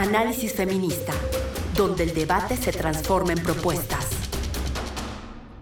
Análisis 0.00 0.54
Feminista, 0.54 1.12
donde 1.76 2.04
el 2.04 2.14
debate 2.14 2.56
se 2.56 2.72
transforma 2.72 3.32
en 3.32 3.42
propuestas. 3.42 4.06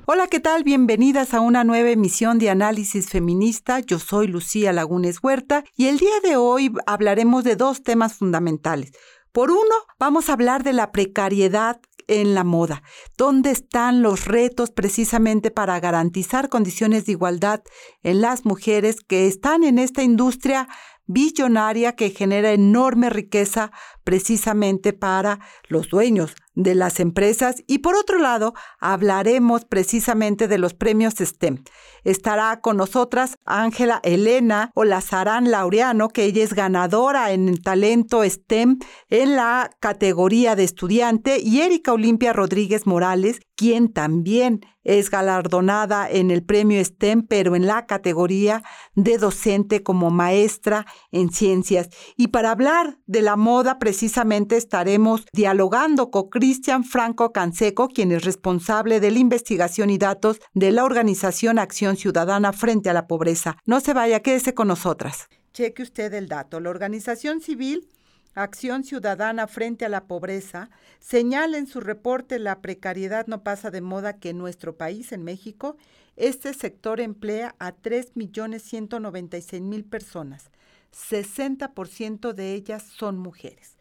Hola, 0.07 0.29
¿qué 0.29 0.39
tal? 0.39 0.63
Bienvenidas 0.63 1.35
a 1.35 1.41
una 1.41 1.65
nueva 1.65 1.91
emisión 1.91 2.39
de 2.39 2.49
Análisis 2.49 3.09
Feminista. 3.09 3.81
Yo 3.81 3.99
soy 3.99 4.29
Lucía 4.29 4.73
Lagunes 4.73 5.19
Huerta 5.25 5.65
y 5.77 5.89
el 5.89 5.99
día 5.99 6.21
de 6.23 6.37
hoy 6.37 6.73
hablaremos 6.87 7.43
de 7.43 7.57
dos 7.57 7.83
temas 7.83 8.15
fundamentales. 8.15 8.93
Por 9.33 9.51
uno, 9.51 9.75
vamos 9.99 10.29
a 10.29 10.35
hablar 10.35 10.63
de 10.63 10.73
la 10.73 10.93
precariedad 10.93 11.81
en 12.07 12.37
la 12.37 12.45
moda. 12.45 12.85
¿Dónde 13.17 13.51
están 13.51 14.03
los 14.03 14.25
retos 14.25 14.71
precisamente 14.71 15.51
para 15.51 15.81
garantizar 15.81 16.49
condiciones 16.49 17.07
de 17.07 17.13
igualdad 17.13 17.63
en 18.05 18.21
las 18.21 18.45
mujeres 18.45 19.01
que 19.01 19.27
están 19.27 19.65
en 19.65 19.81
esta 19.81 20.05
industria 20.05 20.69
billonaria 21.09 21.97
que 21.97 22.11
genera 22.11 22.53
enorme 22.53 23.11
riqueza 23.11 23.73
precisamente 24.05 24.93
para 24.93 25.41
los 25.69 25.89
dueños 25.89 26.37
de 26.59 26.75
las 26.75 26.99
empresas 26.99 27.63
y 27.69 27.79
por 27.79 27.95
otro 27.95 28.19
lado 28.19 28.53
hablaremos 28.81 29.65
precisamente 29.65 30.49
de 30.49 30.59
los 30.59 30.75
premios 30.75 31.15
STEM. 31.15 31.63
Estará 32.03 32.61
con 32.61 32.77
nosotras 32.77 33.37
Ángela 33.45 34.01
Elena 34.03 34.73
Olazarán 34.75 35.51
Laureano, 35.51 36.09
que 36.09 36.25
ella 36.25 36.43
es 36.43 36.55
ganadora 36.55 37.31
en 37.33 37.49
el 37.49 37.63
talento 37.63 38.25
STEM 38.25 38.79
en 39.09 39.37
la 39.37 39.71
categoría 39.79 40.57
de 40.57 40.65
estudiante, 40.65 41.39
y 41.41 41.61
Erika 41.61 41.93
Olimpia 41.93 42.33
Rodríguez 42.33 42.87
Morales, 42.87 43.41
quien 43.55 43.93
también 43.93 44.61
es 44.85 45.11
galardonada 45.11 46.09
en 46.09 46.31
el 46.31 46.43
premio 46.43 46.83
STEM, 46.83 47.27
pero 47.27 47.55
en 47.55 47.67
la 47.67 47.87
categoría 47.87 48.63
de 48.95 49.19
docente 49.19 49.83
como 49.83 50.11
maestra 50.11 50.87
en 51.13 51.31
ciencias. 51.31 51.91
Y 52.17 52.29
para 52.29 52.53
hablar 52.53 52.99
de 53.07 53.21
la 53.21 53.37
moda, 53.37 53.79
precisamente 53.79 54.57
estaremos 54.57 55.27
dialogando 55.33 56.11
con 56.11 56.31
Cristian 56.49 56.83
Franco 56.83 57.31
Canseco, 57.31 57.89
quien 57.89 58.11
es 58.11 58.25
responsable 58.25 59.01
de 59.01 59.11
la 59.11 59.19
investigación 59.19 59.91
y 59.91 59.99
datos 59.99 60.41
de 60.55 60.73
la 60.73 60.85
organización 60.85 61.59
Acción 61.59 61.99
Ciudadana 61.99 62.55
frente 62.55 62.89
a 62.89 62.95
la 62.95 63.07
pobreza. 63.07 63.59
No 63.67 63.81
se 63.81 63.93
vaya, 63.93 64.21
quédese 64.21 64.55
con 64.55 64.69
nosotras. 64.69 65.29
Cheque 65.53 65.83
usted 65.83 66.15
el 66.15 66.27
dato. 66.27 66.59
La 66.59 66.71
organización 66.71 67.43
civil 67.43 67.87
Acción 68.35 68.83
Ciudadana 68.83 69.47
frente 69.47 69.85
a 69.85 69.91
la 69.91 70.07
pobreza, 70.07 70.71
señala 71.01 71.59
en 71.59 71.67
su 71.67 71.81
reporte 71.81 72.39
La 72.39 72.63
precariedad 72.63 73.27
no 73.27 73.43
pasa 73.43 73.71
de 73.71 73.83
moda 73.83 74.15
que 74.15 74.31
en 74.31 74.39
nuestro 74.39 74.75
país, 74.75 75.13
en 75.13 75.25
México, 75.25 75.77
este 76.17 76.55
sector 76.55 76.99
emplea 77.01 77.57
a 77.59 77.77
3.196.000 77.77 79.85
personas. 79.87 80.51
60% 80.95 82.33
de 82.33 82.55
ellas 82.55 82.85
son 82.85 83.19
mujeres. 83.19 83.77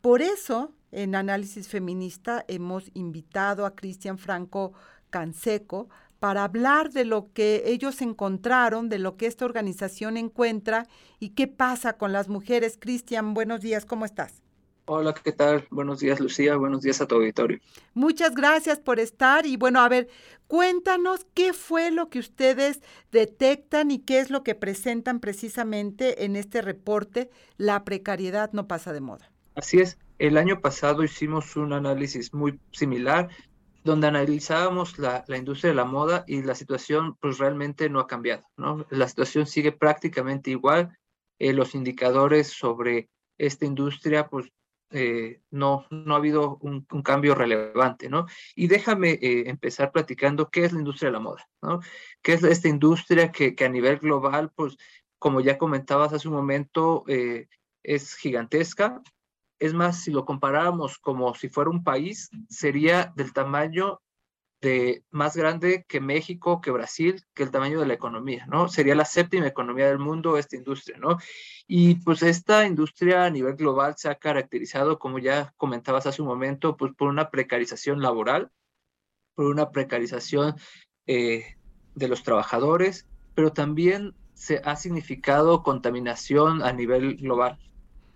Por 0.00 0.22
eso, 0.22 0.72
en 0.92 1.14
Análisis 1.14 1.68
Feminista 1.68 2.44
hemos 2.48 2.90
invitado 2.94 3.66
a 3.66 3.74
Cristian 3.74 4.18
Franco 4.18 4.72
Canseco 5.10 5.88
para 6.20 6.44
hablar 6.44 6.90
de 6.90 7.04
lo 7.04 7.32
que 7.32 7.64
ellos 7.66 8.00
encontraron, 8.00 8.88
de 8.88 9.00
lo 9.00 9.16
que 9.16 9.26
esta 9.26 9.44
organización 9.44 10.16
encuentra 10.16 10.86
y 11.18 11.30
qué 11.30 11.48
pasa 11.48 11.94
con 11.94 12.12
las 12.12 12.28
mujeres. 12.28 12.78
Cristian, 12.78 13.34
buenos 13.34 13.60
días, 13.60 13.84
¿cómo 13.84 14.04
estás? 14.04 14.42
Hola, 14.84 15.14
¿qué 15.14 15.32
tal? 15.32 15.66
Buenos 15.70 16.00
días, 16.00 16.20
Lucía. 16.20 16.56
Buenos 16.56 16.82
días 16.82 17.00
a 17.00 17.06
tu 17.06 17.14
auditorio. 17.14 17.58
Muchas 17.94 18.34
gracias 18.34 18.78
por 18.78 19.00
estar 19.00 19.46
y 19.46 19.56
bueno, 19.56 19.80
a 19.80 19.88
ver, 19.88 20.08
cuéntanos 20.48 21.26
qué 21.34 21.52
fue 21.52 21.90
lo 21.90 22.08
que 22.08 22.18
ustedes 22.18 22.82
detectan 23.10 23.90
y 23.90 24.00
qué 24.00 24.18
es 24.20 24.30
lo 24.30 24.42
que 24.42 24.54
presentan 24.54 25.20
precisamente 25.20 26.24
en 26.24 26.36
este 26.36 26.62
reporte, 26.62 27.30
La 27.56 27.84
precariedad 27.84 28.52
no 28.52 28.66
pasa 28.68 28.92
de 28.92 29.00
moda. 29.00 29.32
Así 29.54 29.80
es. 29.80 29.98
El 30.22 30.36
año 30.36 30.60
pasado 30.60 31.02
hicimos 31.02 31.56
un 31.56 31.72
análisis 31.72 32.32
muy 32.32 32.60
similar 32.70 33.28
donde 33.82 34.06
analizábamos 34.06 34.96
la, 34.96 35.24
industria 35.36 35.70
de 35.70 35.74
la 35.74 35.84
moda 35.84 36.22
y 36.28 36.42
la 36.42 36.54
situación 36.54 37.16
pues 37.16 37.38
realmente 37.38 37.90
no 37.90 37.98
ha 37.98 38.06
cambiado, 38.06 38.44
¿no? 38.56 38.86
La 38.90 39.08
situación 39.08 39.48
sigue 39.48 39.72
prácticamente 39.72 40.52
igual, 40.52 40.96
eh, 41.40 41.52
los 41.52 41.74
indicadores 41.74 42.46
sobre 42.46 43.08
esta 43.36 43.66
industria 43.66 44.28
pues 44.28 44.52
eh, 44.90 45.40
no, 45.50 45.86
no 45.90 46.14
ha 46.14 46.18
habido 46.18 46.56
un, 46.58 46.86
cambio 47.02 47.34
relevante, 47.34 48.08
¿no? 48.08 48.26
Y 48.54 48.68
déjame 48.68 49.18
eh, 49.20 49.50
empezar 49.50 49.90
platicando 49.90 50.50
qué 50.50 50.66
es 50.66 50.72
la 50.72 50.78
industria 50.78 51.08
de 51.08 51.14
la 51.14 51.18
moda, 51.18 51.48
¿no? 51.62 51.80
¿Qué 52.22 52.34
es 52.34 52.44
esta 52.44 52.68
industria 52.68 53.32
que, 53.32 53.56
que 53.56 53.64
a 53.64 53.68
nivel 53.68 53.98
global 53.98 54.52
pues 54.54 54.76
como 55.18 55.40
ya 55.40 55.58
comentabas 55.58 56.12
hace 56.12 56.28
un 56.28 56.34
momento, 56.34 57.04
es 57.82 58.14
gigantesca, 58.16 59.02
es 59.62 59.74
más, 59.74 60.02
si 60.02 60.10
lo 60.10 60.24
comparáramos 60.24 60.98
como 60.98 61.36
si 61.36 61.48
fuera 61.48 61.70
un 61.70 61.84
país, 61.84 62.30
sería 62.48 63.12
del 63.14 63.32
tamaño 63.32 64.00
de 64.60 65.04
más 65.10 65.36
grande 65.36 65.84
que 65.86 66.00
México, 66.00 66.60
que 66.60 66.72
Brasil, 66.72 67.22
que 67.32 67.44
el 67.44 67.52
tamaño 67.52 67.78
de 67.78 67.86
la 67.86 67.94
economía, 67.94 68.44
¿no? 68.46 68.68
Sería 68.68 68.96
la 68.96 69.04
séptima 69.04 69.46
economía 69.46 69.86
del 69.86 70.00
mundo 70.00 70.36
esta 70.36 70.56
industria, 70.56 70.98
¿no? 70.98 71.18
Y 71.68 71.94
pues 71.96 72.24
esta 72.24 72.66
industria 72.66 73.24
a 73.24 73.30
nivel 73.30 73.54
global 73.54 73.94
se 73.96 74.08
ha 74.08 74.16
caracterizado, 74.16 74.98
como 74.98 75.20
ya 75.20 75.54
comentabas 75.56 76.06
hace 76.06 76.22
un 76.22 76.28
momento, 76.28 76.76
pues 76.76 76.92
por 76.96 77.06
una 77.08 77.30
precarización 77.30 78.02
laboral, 78.02 78.50
por 79.36 79.44
una 79.44 79.70
precarización 79.70 80.56
eh, 81.06 81.56
de 81.94 82.08
los 82.08 82.24
trabajadores, 82.24 83.06
pero 83.36 83.52
también 83.52 84.12
se 84.34 84.60
ha 84.64 84.74
significado 84.74 85.62
contaminación 85.62 86.64
a 86.64 86.72
nivel 86.72 87.16
global, 87.16 87.60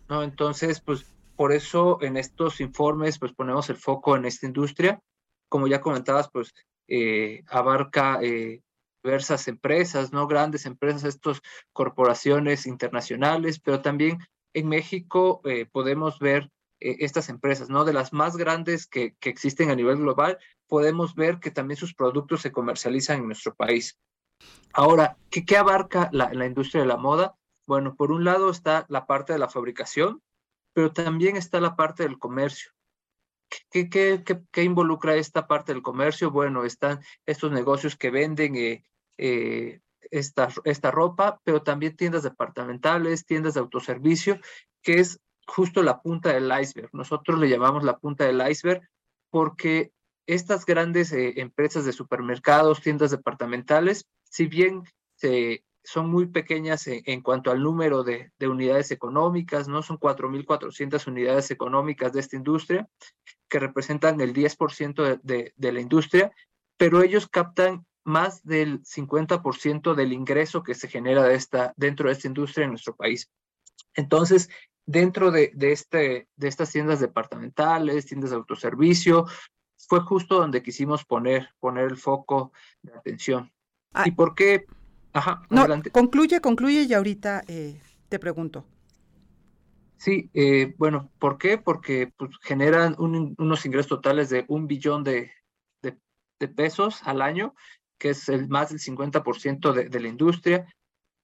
¿no? 0.08 0.24
Entonces, 0.24 0.80
pues 0.80 1.06
por 1.36 1.52
eso 1.52 1.98
en 2.02 2.16
estos 2.16 2.60
informes 2.60 3.19
pues 3.19 3.32
ponemos 3.32 3.69
el 3.70 3.76
foco 3.76 4.16
en 4.16 4.24
esta 4.24 4.47
industria. 4.47 5.00
Como 5.48 5.69
ya 5.69 5.80
comentabas, 5.80 6.28
pues 6.30 6.54
eh, 6.88 7.42
abarca 7.48 8.19
eh, 8.22 8.62
diversas 9.02 9.46
empresas, 9.48 10.12
¿no? 10.12 10.26
Grandes 10.26 10.66
empresas, 10.66 11.04
estas 11.04 11.41
corporaciones 11.72 12.66
internacionales, 12.66 13.60
pero 13.60 13.82
también 13.82 14.19
en 14.54 14.69
México 14.69 15.41
eh, 15.44 15.66
podemos 15.70 16.19
ver 16.19 16.50
estas 16.78 17.30
empresas, 17.30 17.70
¿no? 17.70 17.86
De 17.86 17.94
las 17.94 18.12
más 18.12 18.36
grandes 18.36 18.86
que, 18.86 19.14
que, 19.19 19.30
existen 19.30 19.70
a 19.70 19.75
nivel 19.75 19.96
global, 19.96 20.38
podemos 20.69 21.14
ver 21.14 21.41
que 21.41 21.50
también 21.50 21.78
sus 21.78 21.94
productos 21.94 22.42
se 22.42 22.52
comercializan 22.52 23.20
en 23.20 23.26
nuestro 23.28 23.54
país. 23.54 23.98
Ahora, 24.75 25.16
¿qué, 25.30 25.46
qué 25.46 25.56
abarca 25.56 26.10
la, 26.12 26.30
la 26.34 26.44
industria 26.44 26.82
de 26.82 26.88
la 26.88 26.98
moda? 26.98 27.34
Bueno, 27.66 27.96
por 27.96 28.12
un 28.12 28.25
lado 28.25 28.50
está 28.50 28.84
la 28.91 29.06
parte 29.06 29.32
de 29.32 29.38
la 29.38 29.48
fabricación, 29.48 30.20
pero 30.76 30.92
también 30.92 31.38
está 31.38 31.59
la 31.59 31.75
parte 31.75 32.03
del 32.03 32.19
comercio. 32.19 32.70
¿Qué, 33.70 33.88
qué, 33.88 34.22
qué, 34.53 34.62
involucra 34.62 35.14
esta 35.14 35.47
parte 35.47 35.72
del 35.72 35.81
comercio? 35.81 36.31
Bueno, 36.31 36.66
están 36.66 37.00
estos 37.25 37.50
negocios 37.50 37.97
que 37.97 38.10
venden 38.10 38.56
eh, 38.56 38.84
eh, 39.16 39.81
esta, 40.10 40.50
esta 40.64 40.91
ropa, 40.91 41.41
pero 41.44 41.62
también 41.62 41.97
tiendas 41.97 42.25
departamentales, 42.25 43.25
tiendas 43.25 43.54
de 43.54 43.60
autoservicio, 43.60 44.38
que 44.82 45.00
es 45.00 45.19
justo 45.47 45.82
la 45.82 46.03
punta 46.03 46.34
del 46.34 46.53
iceberg. 46.60 46.91
Nosotros 46.93 47.38
le 47.38 47.48
llamamos 47.48 47.82
la 47.82 47.97
punta 47.97 48.25
del 48.26 48.47
iceberg 48.47 48.87
porque 49.31 49.93
estas 50.26 50.66
grandes 50.66 51.10
eh, 51.10 51.41
empresas 51.41 51.87
de 51.87 51.94
supermercados, 51.94 52.82
tiendas 52.82 53.12
departamentales, 53.12 54.04
si 54.25 54.44
bien 54.44 54.82
se 55.14 55.64
son 55.86 56.10
muy 56.10 56.26
pequeñas 56.26 56.88
en, 56.88 57.22
cuanto 57.22 57.52
al 57.52 57.62
número 57.62 58.02
de, 58.02 58.32
unidades 58.41 58.91
económicas, 58.91 59.69
¿no? 59.69 59.82
Son 59.82 59.98
4.400 59.98 61.06
unidades 61.06 61.52
económicas 61.52 62.12
de 62.12 62.19
esta 62.19 62.34
industria, 62.34 62.88
que 63.48 63.60
representan 63.60 64.20
el 64.20 64.34
10% 64.34 65.20
de, 65.22 65.52
de, 65.54 65.72
la 65.72 65.80
industria, 65.80 66.32
pero 66.76 67.02
ellos 67.02 67.28
captan 67.28 67.86
más 68.02 68.44
del 68.44 68.82
50% 68.82 69.94
del 69.94 70.12
ingreso 70.12 70.64
que 70.64 70.75
se 70.75 70.88
genera 70.88 71.22
de 71.22 71.36
esta, 71.36 71.72
dentro 71.76 72.08
de 72.08 72.14
esta 72.14 72.26
industria 72.26 72.64
en 72.64 72.70
nuestro 72.70 72.96
país. 72.96 73.30
Entonces, 73.94 74.50
dentro 74.86 75.30
de, 75.30 75.52
de, 75.54 75.70
este, 75.70 76.28
de 76.34 76.49
estas 76.49 76.72
tiendas 76.72 76.99
departamentales, 76.99 78.06
tiendas 78.06 78.31
de 78.31 78.37
autoservicio, 78.37 79.26
fue 79.76 80.00
justo 80.00 80.40
donde 80.40 80.64
quisimos 80.64 81.05
poner, 81.05 81.50
poner 81.61 81.84
el 81.84 81.96
foco 81.96 82.52
de 82.82 82.93
atención. 82.93 83.52
Ah. 83.93 84.02
¿Y 84.05 84.11
por 84.11 84.34
qué? 84.34 84.66
Ajá, 85.16 85.40
no, 85.48 85.62
adelante. 85.62 85.90
Concluye, 85.90 86.42
concluye 86.42 86.82
y 86.82 86.92
ahorita 86.92 87.42
eh, 87.48 87.80
te 88.10 88.18
pregunto. 88.18 88.66
Sí, 89.96 90.28
eh, 90.34 90.74
bueno, 90.76 91.10
¿por 91.18 91.38
qué? 91.38 91.56
Porque 91.56 92.12
pues, 92.18 92.32
generan 92.42 92.94
unos 92.98 93.64
ingresos 93.64 93.88
totales 93.88 94.28
de 94.28 94.44
un 94.48 94.66
billón 94.66 95.04
de, 95.04 95.32
de, 95.80 96.48
pesos 96.48 97.00
al 97.04 97.22
año, 97.22 97.54
que 97.96 98.10
es 98.10 98.28
el 98.28 98.46
más 98.48 98.68
del 98.68 98.78
50% 98.78 99.72
de, 99.72 99.88
de 99.88 100.00
la 100.00 100.08
industria, 100.08 100.66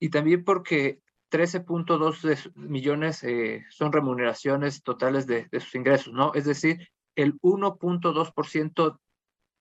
y 0.01 0.09
también 0.09 0.43
porque 0.43 1.01
13.2 1.31 2.51
millones 2.55 3.23
eh, 3.25 3.67
son 3.69 3.93
remuneraciones 3.93 4.83
totales 4.83 5.27
de, 5.27 5.49
de, 5.53 5.61
sus 5.61 5.75
ingresos, 5.75 6.15
¿no? 6.15 6.33
Es 6.33 6.47
decir, 6.47 6.89
el 7.15 7.39
1.2% 7.43 8.99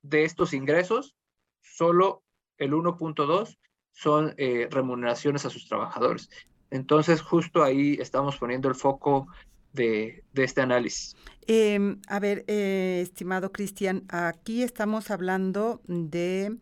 de 0.04 0.24
estos 0.24 0.54
ingresos, 0.54 1.18
solo 1.60 2.24
el 2.58 2.72
1.2 2.72 3.58
son 3.92 4.34
eh, 4.38 4.68
remuneraciones 4.72 5.46
a 5.46 5.50
sus 5.50 5.68
trabajadores. 5.68 6.30
Entonces, 6.70 7.22
justo 7.22 7.64
ahí 7.64 7.98
estamos 8.00 8.38
poniendo 8.38 8.70
el 8.70 8.76
foco 8.76 9.28
de, 9.74 10.24
este 10.34 10.62
análisis. 10.62 11.16
Em, 11.48 12.00
a 12.08 12.20
ver, 12.20 12.46
eh, 12.48 13.02
estimado 13.04 13.52
Cristian, 13.52 14.04
aquí 14.10 14.64
estamos 14.64 15.12
hablando 15.12 15.82
de 15.88 16.58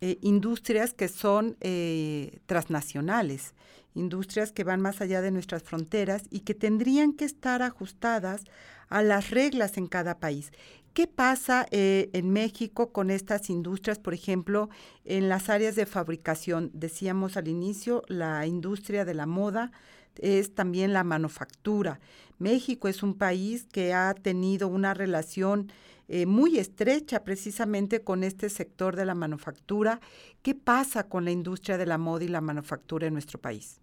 eh, 0.00 0.18
industrias 0.20 0.94
que 0.94 1.08
son 1.08 1.56
eh, 1.60 2.40
transnacionales, 2.46 3.54
industrias 3.94 4.52
que 4.52 4.64
van 4.64 4.80
más 4.80 5.00
allá 5.00 5.20
de 5.20 5.30
nuestras 5.30 5.62
fronteras 5.62 6.24
y 6.30 6.40
que 6.40 6.54
tendrían 6.54 7.12
que 7.12 7.24
estar 7.24 7.62
ajustadas 7.62 8.44
a 8.88 9.02
las 9.02 9.30
reglas 9.30 9.76
en 9.76 9.86
cada 9.86 10.18
país. 10.18 10.50
¿Qué 10.94 11.06
pasa 11.06 11.66
eh, 11.70 12.10
en 12.12 12.30
México 12.30 12.92
con 12.92 13.10
estas 13.10 13.48
industrias, 13.48 13.98
por 13.98 14.12
ejemplo, 14.12 14.68
en 15.06 15.30
las 15.30 15.48
áreas 15.48 15.74
de 15.74 15.86
fabricación? 15.86 16.70
Decíamos 16.74 17.38
al 17.38 17.48
inicio, 17.48 18.02
la 18.08 18.46
industria 18.46 19.06
de 19.06 19.14
la 19.14 19.24
moda 19.24 19.72
es 20.18 20.54
también 20.54 20.92
la 20.92 21.02
manufactura. 21.02 21.98
México 22.38 22.88
es 22.88 23.02
un 23.02 23.14
país 23.14 23.66
que 23.72 23.94
ha 23.94 24.12
tenido 24.14 24.68
una 24.68 24.92
relación 24.92 25.72
eh, 26.08 26.26
muy 26.26 26.58
estrecha 26.58 27.24
precisamente 27.24 28.02
con 28.02 28.22
este 28.22 28.50
sector 28.50 28.94
de 28.94 29.06
la 29.06 29.14
manufactura. 29.14 29.98
¿Qué 30.42 30.54
pasa 30.54 31.08
con 31.08 31.24
la 31.24 31.30
industria 31.30 31.78
de 31.78 31.86
la 31.86 31.96
moda 31.96 32.24
y 32.24 32.28
la 32.28 32.42
manufactura 32.42 33.06
en 33.06 33.14
nuestro 33.14 33.40
país? 33.40 33.81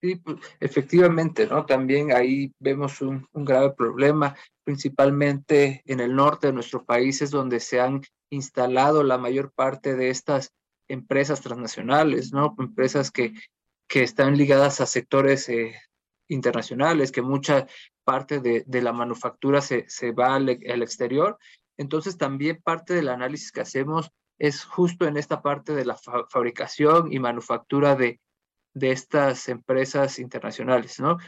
Sí, 0.00 0.14
pues, 0.14 0.36
efectivamente, 0.60 1.46
¿no? 1.48 1.66
También 1.66 2.12
ahí 2.12 2.52
vemos 2.60 3.00
un, 3.00 3.26
grave 3.32 3.72
problema, 3.72 4.36
principalmente 4.62 5.82
en 5.86 5.98
el 5.98 6.14
norte 6.14 6.48
de 6.48 6.52
nuestro 6.52 6.84
país, 6.84 7.20
es 7.20 7.32
donde 7.32 7.58
se 7.58 7.80
han 7.80 8.02
instalado 8.30 9.02
la 9.02 9.18
mayor 9.18 9.52
parte 9.52 9.96
de 9.96 10.10
estas 10.10 10.52
empresas 10.88 11.40
transnacionales, 11.40 12.32
¿no? 12.32 12.54
Empresas 12.58 13.10
que, 13.10 13.34
que 13.88 14.04
están 14.04 14.36
ligadas 14.36 14.80
a 14.80 14.86
sectores 14.86 15.48
eh, 15.48 15.74
internacionales, 16.28 17.10
que 17.10 17.22
mucha 17.22 17.66
parte 18.04 18.38
de, 18.38 18.62
de 18.66 18.82
la 18.82 18.92
manufactura 18.92 19.60
se, 19.60 19.84
se 19.88 20.12
va 20.12 20.36
al, 20.36 20.48
al, 20.48 20.82
exterior. 20.82 21.38
Entonces, 21.76 22.16
también 22.16 22.62
parte 22.62 22.94
del 22.94 23.08
análisis 23.08 23.50
que 23.50 23.62
hacemos 23.62 24.12
es 24.38 24.64
justo 24.64 25.06
en 25.06 25.16
esta 25.16 25.42
parte 25.42 25.74
de 25.74 25.84
la 25.84 25.96
fabricación 26.30 27.12
y 27.12 27.18
manufactura 27.18 27.96
de, 27.96 28.20
de 28.78 28.92
estas 28.92 29.48
empresas 29.48 30.18
internacionales, 30.18 31.00
¿no? 31.00 31.18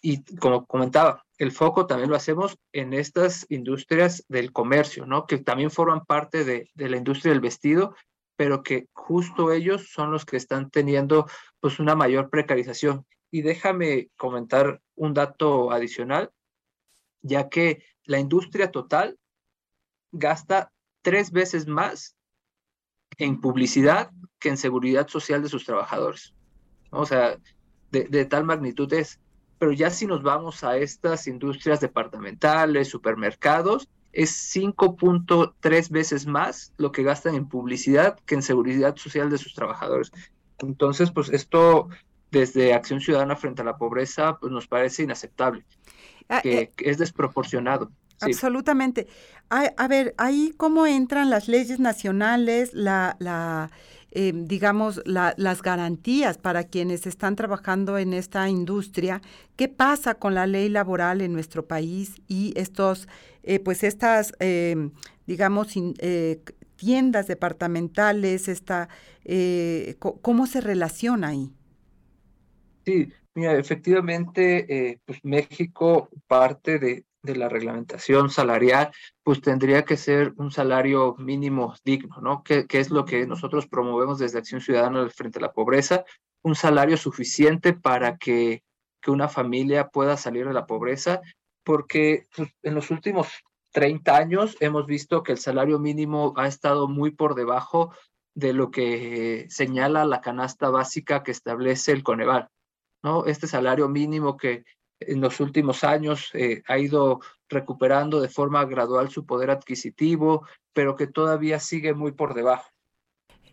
Y 0.00 0.24
como 0.36 0.64
comentaba, 0.66 1.24
el 1.38 1.52
foco 1.52 1.86
también 1.86 2.10
lo 2.10 2.16
hacemos 2.16 2.58
en 2.72 2.94
estas 2.94 3.46
industrias 3.50 4.24
del 4.28 4.52
comercio, 4.52 5.06
¿no? 5.06 5.26
Que 5.26 5.38
también 5.38 5.70
forman 5.70 6.04
parte 6.06 6.44
de, 6.44 6.70
la 6.74 6.96
industria 6.96 7.32
del 7.32 7.40
vestido, 7.40 7.94
pero 8.36 8.62
que 8.62 8.88
justo 8.92 9.52
ellos 9.52 9.90
son 9.90 10.10
los 10.10 10.24
que 10.24 10.36
están 10.36 10.70
teniendo 10.70 11.26
pues 11.60 11.78
una 11.78 11.94
mayor 11.94 12.30
precarización. 12.30 13.06
Y 13.30 13.42
déjame 13.42 14.10
comentar 14.16 14.80
un 14.94 15.12
dato 15.12 15.70
adicional, 15.70 16.30
ya 17.22 17.48
que 17.48 17.84
la 18.04 18.18
industria 18.18 18.70
total 18.70 19.18
gasta 20.12 20.72
tres 21.02 21.30
veces 21.30 21.66
más 21.66 22.16
en 23.18 23.40
publicidad 23.40 24.10
que 24.38 24.48
en 24.48 24.56
seguridad 24.56 25.08
social 25.08 25.42
de 25.42 25.48
sus 25.48 25.64
trabajadores. 25.64 26.34
O 26.90 27.06
sea, 27.06 27.38
de, 27.90 28.24
tal 28.26 28.44
magnitud 28.44 28.92
es. 28.92 29.18
Pero 29.58 29.72
ya 29.72 29.90
si 29.90 30.06
nos 30.06 30.22
vamos 30.22 30.64
a 30.64 30.76
estas 30.76 31.26
industrias 31.26 31.80
departamentales, 31.80 32.88
supermercados, 32.88 33.88
es 34.12 34.54
5.3 34.54 35.90
veces 35.90 36.26
más 36.26 36.72
lo 36.78 36.92
que 36.92 37.02
gastan 37.02 37.34
en 37.34 37.48
publicidad 37.48 38.18
que 38.26 38.34
en 38.34 38.42
seguridad 38.42 38.96
social 38.96 39.28
de 39.30 39.38
sus 39.38 39.54
trabajadores. 39.54 40.12
Entonces, 40.58 41.10
pues 41.10 41.28
esto 41.28 41.88
desde 42.30 42.74
Acción 42.74 43.00
Ciudadana 43.00 43.36
frente 43.36 43.62
a 43.62 43.64
la 43.64 43.76
pobreza, 43.76 44.38
pues 44.38 44.52
nos 44.52 44.66
parece 44.66 45.02
inaceptable, 45.02 45.64
ah, 46.28 46.40
que, 46.42 46.58
eh, 46.58 46.72
es 46.78 46.98
desproporcionado. 46.98 47.90
Absolutamente. 48.20 49.08
A, 49.48 49.88
ver, 49.88 50.14
ahí 50.18 50.52
cómo 50.56 50.86
entran 50.86 51.30
las 51.30 51.48
leyes 51.48 51.80
nacionales, 51.80 52.72
la, 52.72 53.16
la 53.18 53.70
eh, 54.12 54.32
digamos, 54.34 55.00
las 55.04 55.62
garantías 55.62 56.36
para 56.36 56.64
quienes 56.64 57.06
están 57.06 57.36
trabajando 57.36 57.96
en 57.96 58.12
esta 58.12 58.48
industria. 58.48 59.20
¿Qué 59.56 59.68
pasa 59.68 60.14
con 60.16 60.34
la 60.34 60.46
ley 60.46 60.68
laboral 60.68 61.20
en 61.20 61.32
nuestro 61.32 61.66
país 61.66 62.20
y 62.26 62.52
estos, 62.56 63.06
eh, 63.44 63.60
pues 63.60 63.84
estas, 63.84 64.32
eh, 64.40 64.90
digamos, 65.26 65.74
tiendas 66.76 67.28
departamentales, 67.28 68.48
esta, 68.48 68.88
¿cómo 69.98 70.46
se 70.46 70.60
relaciona 70.60 71.28
ahí? 71.28 71.52
Sí, 72.84 73.12
mira, 73.34 73.56
efectivamente, 73.58 74.98
pues 75.04 75.20
México 75.22 76.08
parte 76.26 76.78
de, 76.78 77.04
de 77.22 77.36
la 77.36 77.48
reglamentación 77.48 78.30
salarial, 78.30 78.90
pues 79.22 79.40
tendría 79.40 79.84
que 79.84 79.96
ser 79.96 80.32
un 80.36 80.50
salario 80.50 81.14
mínimo 81.18 81.74
digno, 81.84 82.16
¿no? 82.20 82.42
Que, 82.42 82.66
es 82.70 82.90
lo 82.90 83.04
que 83.04 83.26
nosotros 83.26 83.66
promovemos 83.66 84.18
desde 84.18 84.38
Acción 84.38 84.60
Ciudadana 84.60 85.08
frente 85.10 85.38
a 85.38 85.42
la 85.42 85.52
pobreza, 85.52 86.04
un 86.42 86.54
salario 86.54 86.96
suficiente 86.96 87.74
para 87.74 88.16
que, 88.16 88.62
que 89.00 89.10
una 89.10 89.28
familia 89.28 89.88
pueda 89.88 90.16
salir 90.16 90.46
de 90.46 90.54
la 90.54 90.66
pobreza, 90.66 91.20
porque 91.64 92.26
pues, 92.34 92.50
en 92.62 92.74
los 92.74 92.90
últimos 92.90 93.28
30 93.72 94.16
años 94.16 94.56
hemos 94.60 94.86
visto 94.86 95.22
que 95.22 95.32
el 95.32 95.38
salario 95.38 95.78
mínimo 95.78 96.32
ha 96.36 96.46
estado 96.46 96.88
muy 96.88 97.10
por 97.10 97.34
debajo 97.34 97.94
de 98.34 98.52
lo 98.52 98.70
que 98.70 99.46
señala 99.50 100.04
la 100.04 100.20
canasta 100.20 100.70
básica 100.70 101.22
que 101.22 101.30
establece 101.30 101.92
el 101.92 102.02
Coneval, 102.02 102.48
¿no? 103.02 103.26
Este 103.26 103.46
salario 103.46 103.88
mínimo 103.88 104.36
que 104.36 104.64
en 105.00 105.20
los 105.20 105.40
últimos 105.40 105.82
años 105.84 106.30
eh, 106.34 106.62
ha 106.66 106.78
ido 106.78 107.20
recuperando 107.48 108.20
de 108.20 108.28
forma 108.28 108.64
gradual 108.64 109.10
su 109.10 109.26
poder 109.26 109.50
adquisitivo, 109.50 110.46
pero 110.72 110.94
que 110.94 111.06
todavía 111.06 111.58
sigue 111.58 111.94
muy 111.94 112.12
por 112.12 112.34
debajo. 112.34 112.70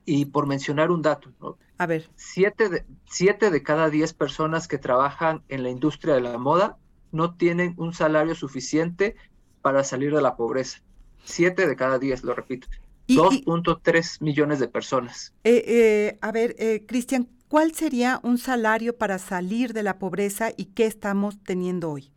Y 0.05 0.25
por 0.25 0.47
mencionar 0.47 0.91
un 0.91 1.01
dato, 1.01 1.31
a 1.77 1.85
ver, 1.85 2.09
siete 2.15 2.69
de, 2.69 2.85
siete 3.09 3.51
de 3.51 3.63
cada 3.63 3.89
diez 3.89 4.13
personas 4.13 4.67
que 4.67 4.77
trabajan 4.77 5.43
en 5.49 5.63
la 5.63 5.69
industria 5.69 6.15
de 6.15 6.21
la 6.21 6.37
moda 6.37 6.77
no 7.11 7.35
tienen 7.35 7.73
un 7.77 7.93
salario 7.93 8.35
suficiente 8.35 9.15
para 9.61 9.83
salir 9.83 10.13
de 10.13 10.21
la 10.21 10.37
pobreza. 10.37 10.81
Siete 11.25 11.67
de 11.67 11.75
cada 11.75 11.99
diez, 11.99 12.23
lo 12.23 12.33
repito. 12.33 12.67
2.3 13.09 14.21
millones 14.21 14.59
de 14.59 14.67
personas. 14.67 15.33
Eh, 15.43 15.63
eh, 15.65 16.17
a 16.21 16.31
ver, 16.31 16.55
Cristian, 16.87 17.29
¿Cuál 17.47 17.73
sería 17.73 18.19
un 18.23 18.37
salario 18.37 18.97
para 18.97 19.19
salir 19.19 19.71
de 19.71 19.83
la 19.83 19.99
pobreza 19.99 20.51
y 20.57 20.65
qué 20.65 20.85
estamos 20.85 21.41
teniendo 21.43 21.91
hoy? 21.91 22.11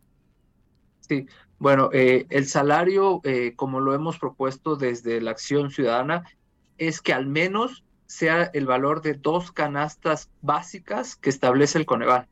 Sí, 0.99 1.25
bueno, 1.57 1.89
eh, 1.93 2.25
el 2.29 2.47
salario, 2.47 3.21
eh, 3.23 3.53
como 3.55 3.79
lo 3.79 3.93
hemos 3.93 4.19
propuesto 4.19 4.75
desde 4.75 5.21
la 5.21 5.31
Acción 5.31 5.71
Ciudadana, 5.71 6.23
es 6.77 7.01
que 7.01 7.13
al 7.13 7.27
menos 7.27 7.85
sea 8.07 8.43
el 8.53 8.65
valor 8.65 9.01
de 9.01 9.13
dos 9.13 9.53
canastas 9.53 10.29
básicas 10.41 11.15
que 11.15 11.29
establece 11.29 11.77
el 11.77 11.85
Coneval, 11.85 12.27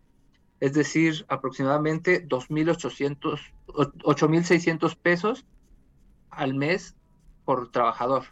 es 0.60 0.74
decir, 0.74 1.26
aproximadamente 1.30 2.28
2.800, 2.28 3.40
8.600 3.68 4.98
pesos 4.98 5.46
al 6.32 6.54
mes 6.54 6.98
por 7.46 7.72
trabajador. 7.72 8.26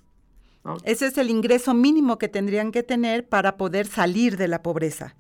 Ese 0.83 1.07
es 1.07 1.17
el 1.17 1.29
ingreso 1.29 1.74
mínimo 1.74 2.17
que 2.17 2.27
tendrían 2.27 2.71
que 2.71 2.83
tener 2.83 3.27
para 3.27 3.57
poder 3.57 3.88
salir 3.88 4.38
de 4.38 4.47
la 4.47 4.62
pobreza. 4.63 5.15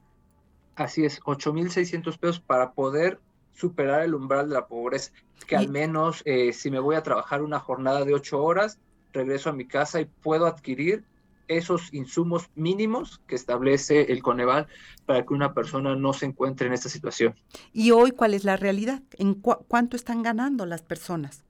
Así 0.75 1.05
es, 1.05 1.21
8.600 1.21 2.17
pesos 2.17 2.39
para 2.39 2.73
poder 2.73 3.19
superar 3.53 4.03
el 4.03 4.13
umbral 4.13 4.49
de 4.49 4.55
la 4.55 4.67
pobreza, 4.67 5.11
que 5.47 5.55
al 5.55 5.69
menos 5.69 6.21
eh, 6.25 6.53
si 6.53 6.69
me 6.69 6.79
voy 6.79 6.95
a 6.95 7.03
trabajar 7.03 7.41
una 7.41 7.59
jornada 7.59 8.05
de 8.05 8.13
ocho 8.13 8.43
horas, 8.43 8.77
regreso 9.13 9.49
a 9.49 9.53
mi 9.53 9.67
casa 9.67 9.99
y 9.99 10.05
puedo 10.05 10.45
adquirir 10.45 11.03
esos 11.47 11.93
insumos 11.93 12.49
mínimos 12.55 13.21
que 13.25 13.35
establece 13.35 14.11
el 14.11 14.21
Coneval 14.21 14.67
para 15.05 15.25
que 15.25 15.33
una 15.33 15.53
persona 15.53 15.95
no 15.95 16.13
se 16.13 16.25
encuentre 16.25 16.67
en 16.67 16.73
esta 16.73 16.89
situación. 16.89 17.35
¿Y 17.73 17.91
hoy 17.91 18.11
cuál 18.11 18.33
es 18.33 18.43
la 18.43 18.57
realidad? 18.57 19.01
¿En 19.17 19.33
cuánto 19.33 19.95
están 19.95 20.23
ganando 20.23 20.65
las 20.65 20.81
personas? 20.81 21.45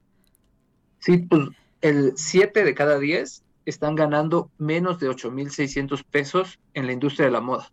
Sí, 1.00 1.18
pues 1.18 1.48
el 1.80 2.12
7 2.16 2.64
de 2.64 2.74
cada 2.74 2.98
10 2.98 3.44
están 3.68 3.94
ganando 3.94 4.50
menos 4.58 4.98
de 4.98 5.10
8.600 5.10 6.04
pesos 6.04 6.58
en 6.74 6.86
la 6.86 6.92
industria 6.92 7.26
de 7.26 7.32
la 7.32 7.40
moda. 7.40 7.70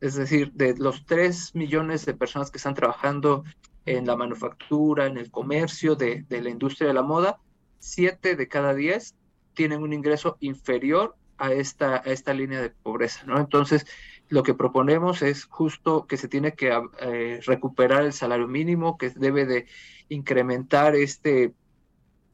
Es 0.00 0.14
decir, 0.14 0.52
de 0.52 0.76
los 0.76 1.06
3 1.06 1.54
millones 1.54 2.04
de 2.04 2.14
personas 2.14 2.50
que 2.50 2.58
están 2.58 2.74
trabajando 2.74 3.44
en 3.86 4.06
la 4.06 4.16
manufactura, 4.16 5.06
en 5.06 5.16
el 5.16 5.30
comercio 5.30 5.94
de, 5.94 6.24
la 6.28 6.50
industria 6.50 6.88
de 6.88 6.94
la 6.94 7.02
moda, 7.02 7.38
7 7.78 8.36
de 8.36 8.48
cada 8.48 8.74
10 8.74 9.14
tienen 9.54 9.82
un 9.82 9.92
ingreso 9.92 10.36
inferior 10.40 11.16
a 11.36 11.52
esta, 11.52 11.96
a 11.96 12.06
esta 12.06 12.34
línea 12.34 12.60
de 12.60 12.70
pobreza. 12.70 13.24
Entonces, 13.36 13.86
lo 14.28 14.42
que 14.42 14.54
proponemos 14.54 15.22
es 15.22 15.44
justo 15.44 16.06
que 16.06 16.16
se 16.16 16.28
tiene 16.28 16.54
que 16.54 16.76
eh, 17.00 17.40
recuperar 17.46 18.04
el 18.04 18.12
salario 18.12 18.48
mínimo, 18.48 18.98
que 18.98 19.10
debe 19.10 19.46
de 19.46 19.66
incrementar 20.08 20.94
este 20.96 21.54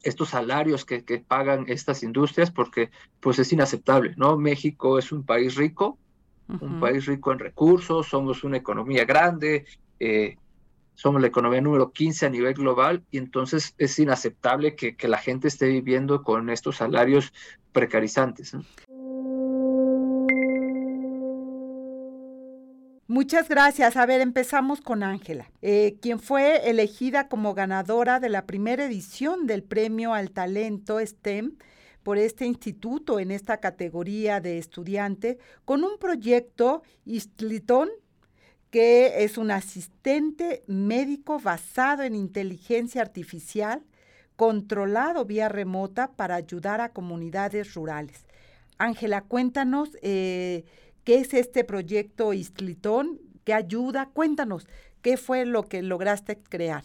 estos 0.04 0.30
salarios 0.30 0.84
que, 0.84 1.02
pagan 1.26 1.64
estas 1.68 2.02
industrias 2.02 2.50
porque 2.50 2.90
pues 3.20 3.38
es 3.38 3.52
inaceptable, 3.52 4.14
¿no? 4.16 4.36
México 4.36 4.98
es 4.98 5.12
un 5.12 5.24
país 5.24 5.56
rico, 5.56 5.98
un 6.48 6.78
país 6.78 7.06
rico 7.06 7.32
en 7.32 7.38
recursos, 7.38 8.06
somos 8.06 8.44
una 8.44 8.58
economía 8.58 9.04
grande, 9.04 9.64
eh, 9.98 10.36
somos 10.94 11.20
la 11.20 11.26
economía 11.26 11.60
número 11.60 11.90
15 11.90 12.26
a 12.26 12.30
nivel 12.30 12.54
global 12.54 13.02
y 13.10 13.18
entonces 13.18 13.74
es 13.78 13.98
inaceptable 13.98 14.76
que, 14.76 14.96
la 15.08 15.18
gente 15.18 15.48
esté 15.48 15.68
viviendo 15.68 16.22
con 16.22 16.50
estos 16.50 16.76
salarios 16.76 17.32
precarizantes. 17.72 18.56
Muchas 23.14 23.48
gracias. 23.48 23.96
A 23.96 24.06
ver, 24.06 24.20
empezamos 24.20 24.80
con 24.80 25.04
Ángela, 25.04 25.48
eh, 25.62 25.98
quien 26.02 26.18
fue 26.18 26.68
elegida 26.68 27.28
como 27.28 27.54
ganadora 27.54 28.18
de 28.18 28.28
la 28.28 28.44
primera 28.44 28.86
edición 28.86 29.46
del 29.46 29.62
Premio 29.62 30.14
al 30.14 30.32
Talento 30.32 30.98
STEM 30.98 31.56
por 32.02 32.18
este 32.18 32.44
instituto 32.44 33.20
en 33.20 33.30
esta 33.30 33.58
categoría 33.58 34.40
de 34.40 34.58
estudiante 34.58 35.38
con 35.64 35.84
un 35.84 35.96
proyecto 35.96 36.82
Istlitón 37.04 37.88
que 38.72 39.22
es 39.22 39.38
un 39.38 39.52
asistente 39.52 40.64
médico 40.66 41.38
basado 41.38 42.02
en 42.02 42.16
inteligencia 42.16 43.00
artificial, 43.00 43.84
controlado 44.34 45.24
vía 45.24 45.48
remota 45.48 46.10
para 46.10 46.34
ayudar 46.34 46.80
a 46.80 46.88
comunidades 46.88 47.74
rurales. 47.74 48.26
Ángela, 48.76 49.22
cuéntanos 49.22 49.90
eh, 50.02 50.64
qué 51.04 51.16
es 51.16 51.34
este 51.34 51.64
proyecto 51.64 52.32
Istlitón, 52.32 53.20
qué 53.44 53.54
ayuda, 53.54 54.10
cuéntanos 54.12 54.66
qué 55.02 55.16
fue 55.16 55.44
lo 55.44 55.68
que 55.68 55.82
lograste 55.82 56.42
crear. 56.42 56.84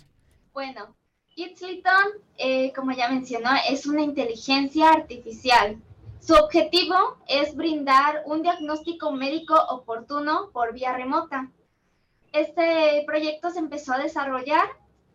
Bueno, 0.54 0.96
Istlitón, 1.36 2.06
eh, 2.38 2.74
como 2.74 2.92
ya 2.92 3.10
mencionó, 3.10 3.50
es 3.70 3.86
una 3.86 4.02
inteligencia 4.02 4.90
artificial. 4.90 5.82
Su 6.20 6.34
objetivo 6.34 6.96
es 7.28 7.56
brindar 7.56 8.24
un 8.26 8.42
diagnóstico 8.44 9.12
médico 9.12 9.56
oportuno 9.70 10.50
por 10.52 10.74
vía 10.74 10.94
remota 10.94 11.50
este 12.32 13.04
proyecto 13.06 13.50
se 13.50 13.60
empezó 13.60 13.94
a 13.94 14.00
desarrollar 14.00 14.66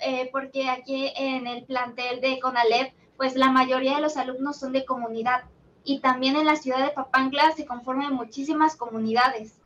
eh, 0.00 0.28
porque 0.32 0.68
aquí 0.68 1.12
en 1.16 1.46
el 1.46 1.64
plantel 1.64 2.20
de 2.20 2.40
CONALEP, 2.40 2.92
pues 3.16 3.36
la 3.36 3.50
mayoría 3.50 3.96
de 3.96 4.02
los 4.02 4.16
alumnos 4.16 4.58
son 4.58 4.72
de 4.72 4.84
comunidad 4.84 5.44
y 5.84 6.00
también 6.00 6.36
en 6.36 6.46
la 6.46 6.56
ciudad 6.56 6.84
de 6.84 6.92
Papangla 6.92 7.52
se 7.52 7.66
conforman 7.66 8.14
muchísimas 8.14 8.76
comunidades. 8.76 9.60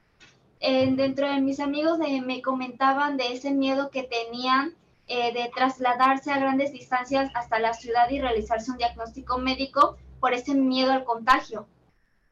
dentro 0.60 1.28
de 1.28 1.40
mis 1.40 1.60
amigos 1.60 1.98
me 1.98 2.42
comentaban 2.42 3.16
de 3.16 3.32
ese 3.32 3.52
miedo 3.52 3.90
que 3.90 4.02
tenían 4.02 4.74
eh, 5.10 5.32
de 5.32 5.50
trasladarse 5.54 6.30
a 6.30 6.38
grandes 6.38 6.70
distancias 6.70 7.30
hasta 7.34 7.58
la 7.58 7.72
ciudad 7.72 8.10
y 8.10 8.20
realizarse 8.20 8.70
un 8.70 8.76
diagnóstico 8.76 9.38
médico 9.38 9.96
por 10.20 10.34
ese 10.34 10.54
miedo 10.54 10.92
al 10.92 11.04
contagio. 11.04 11.66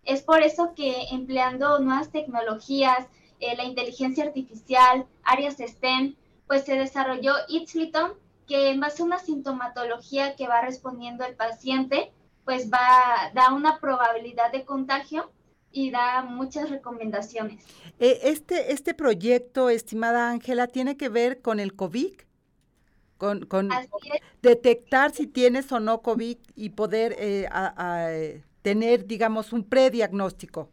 Es 0.04 0.20
por 0.20 0.42
eso 0.42 0.74
que 0.74 1.06
empleando 1.10 1.78
nuevas 1.78 2.12
tecnologías, 2.12 3.06
eh, 3.40 3.56
la 3.56 3.64
inteligencia 3.64 4.24
artificial, 4.24 5.06
áreas 5.24 5.56
STEM, 5.56 6.16
pues 6.46 6.66
se 6.66 6.74
desarrolló 6.74 7.32
Itzliton, 7.48 8.12
que 8.46 8.68
en 8.68 8.80
base 8.80 9.00
a 9.00 9.06
una 9.06 9.20
sintomatología 9.20 10.36
que 10.36 10.46
va 10.46 10.60
respondiendo 10.60 11.24
el 11.24 11.34
paciente, 11.34 12.12
pues 12.46 12.70
va, 12.70 13.32
da 13.34 13.52
una 13.52 13.80
probabilidad 13.80 14.52
de 14.52 14.64
contagio 14.64 15.30
y 15.72 15.90
da 15.90 16.22
muchas 16.22 16.70
recomendaciones. 16.70 17.62
Eh, 17.98 18.20
este, 18.22 18.72
este 18.72 18.94
proyecto, 18.94 19.68
estimada 19.68 20.30
Ángela, 20.30 20.68
tiene 20.68 20.96
que 20.96 21.08
ver 21.08 21.42
con 21.42 21.60
el 21.60 21.74
COVID, 21.74 22.14
con, 23.18 23.46
con 23.46 23.68
detectar 24.42 25.10
si 25.10 25.26
tienes 25.26 25.70
o 25.72 25.80
no 25.80 26.02
COVID 26.02 26.38
y 26.54 26.70
poder 26.70 27.16
eh, 27.18 28.42
tener, 28.62 29.06
digamos, 29.06 29.52
un 29.52 29.64
prediagnóstico. 29.64 30.70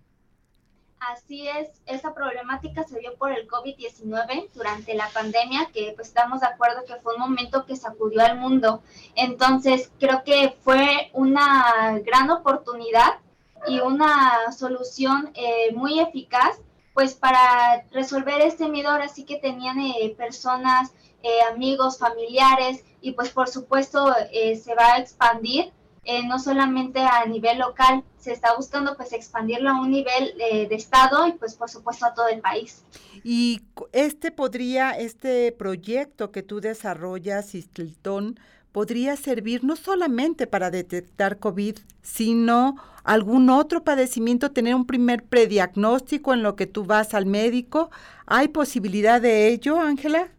Así 1.11 1.47
es, 1.47 1.69
esa 1.85 2.13
problemática 2.13 2.83
se 2.83 2.97
vio 2.99 3.15
por 3.17 3.31
el 3.31 3.47
COVID-19 3.47 4.49
durante 4.53 4.93
la 4.93 5.09
pandemia, 5.09 5.69
que 5.73 5.91
pues 5.95 6.07
estamos 6.07 6.39
de 6.39 6.47
acuerdo 6.47 6.85
que 6.85 6.95
fue 7.01 7.15
un 7.15 7.21
momento 7.21 7.65
que 7.65 7.75
sacudió 7.75 8.21
al 8.21 8.37
mundo. 8.37 8.81
Entonces, 9.15 9.91
creo 9.99 10.23
que 10.23 10.55
fue 10.63 11.09
una 11.13 11.99
gran 12.05 12.29
oportunidad 12.29 13.19
y 13.67 13.79
una 13.79 14.51
solución 14.51 15.31
eh, 15.33 15.73
muy 15.73 15.99
eficaz, 15.99 16.59
pues 16.93 17.15
para 17.15 17.83
resolver 17.91 18.41
este 18.41 18.69
miedo 18.69 18.89
ahora 18.89 19.09
sí 19.09 19.25
que 19.25 19.37
tenían 19.37 19.79
eh, 19.79 20.13
personas, 20.17 20.93
eh, 21.21 21.41
amigos, 21.51 21.97
familiares, 21.97 22.83
y 23.01 23.11
pues 23.11 23.29
por 23.29 23.49
supuesto 23.49 24.13
se 24.31 24.75
va 24.75 24.93
a 24.93 24.97
expandir 24.99 25.73
eh, 26.05 26.25
no 26.27 26.39
solamente 26.39 26.99
a 26.99 27.25
nivel 27.25 27.59
local, 27.59 28.03
se 28.19 28.33
está 28.33 28.55
buscando 28.55 28.95
pues 28.97 29.13
expandirlo 29.13 29.69
a 29.69 29.79
un 29.79 29.91
nivel 29.91 30.33
eh, 30.39 30.67
de 30.67 30.75
estado 30.75 31.27
y 31.27 31.33
pues 31.33 31.55
por 31.55 31.69
supuesto 31.69 32.05
a 32.05 32.13
todo 32.13 32.27
el 32.27 32.41
país. 32.41 32.83
Y 33.23 33.61
este 33.91 34.31
podría, 34.31 34.91
este 34.91 35.51
proyecto 35.51 36.31
que 36.31 36.43
tú 36.43 36.59
desarrollas, 36.59 37.55
Istiltón, 37.55 38.39
podría 38.73 39.15
servir 39.15 39.63
no 39.63 39.75
solamente 39.75 40.47
para 40.47 40.71
detectar 40.71 41.39
COVID, 41.39 41.77
sino 42.01 42.75
algún 43.03 43.49
otro 43.49 43.83
padecimiento, 43.83 44.51
tener 44.51 44.75
un 44.75 44.85
primer 44.85 45.23
prediagnóstico 45.23 46.33
en 46.33 46.43
lo 46.43 46.55
que 46.55 46.67
tú 46.67 46.83
vas 46.83 47.13
al 47.13 47.25
médico. 47.25 47.91
¿Hay 48.25 48.49
posibilidad 48.49 49.21
de 49.21 49.49
ello, 49.49 49.79
Ángela? 49.79 50.29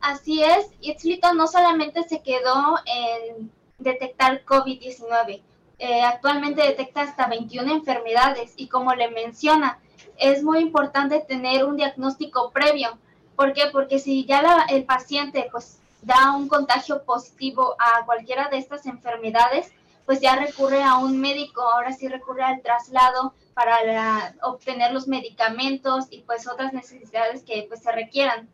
Así 0.00 0.42
es, 0.42 0.66
Itzlito 0.80 1.32
no 1.34 1.46
solamente 1.46 2.02
se 2.04 2.22
quedó 2.22 2.76
en 2.86 3.50
detectar 3.80 4.44
COVID-19. 4.44 5.42
Eh, 5.78 6.02
actualmente 6.02 6.62
detecta 6.62 7.02
hasta 7.02 7.26
21 7.26 7.72
enfermedades 7.72 8.52
y 8.56 8.68
como 8.68 8.94
le 8.94 9.10
menciona, 9.10 9.78
es 10.18 10.42
muy 10.42 10.60
importante 10.60 11.20
tener 11.20 11.64
un 11.64 11.76
diagnóstico 11.76 12.50
previo. 12.50 12.98
¿Por 13.34 13.54
qué? 13.54 13.64
Porque 13.72 13.98
si 13.98 14.26
ya 14.26 14.66
el 14.68 14.84
paciente 14.84 15.48
pues 15.50 15.80
da 16.02 16.32
un 16.36 16.48
contagio 16.48 17.02
positivo 17.04 17.76
a 17.78 18.04
cualquiera 18.04 18.48
de 18.48 18.58
estas 18.58 18.86
enfermedades, 18.86 19.72
pues 20.04 20.20
ya 20.20 20.36
recurre 20.36 20.82
a 20.82 20.98
un 20.98 21.20
médico, 21.20 21.62
ahora 21.62 21.92
sí 21.92 22.08
recurre 22.08 22.42
al 22.42 22.60
traslado 22.62 23.34
para 23.54 24.34
obtener 24.42 24.92
los 24.92 25.08
medicamentos 25.08 26.06
y 26.10 26.22
pues 26.22 26.48
otras 26.48 26.72
necesidades 26.72 27.42
que 27.42 27.64
pues 27.68 27.82
se 27.82 27.92
requieran. 27.92 28.48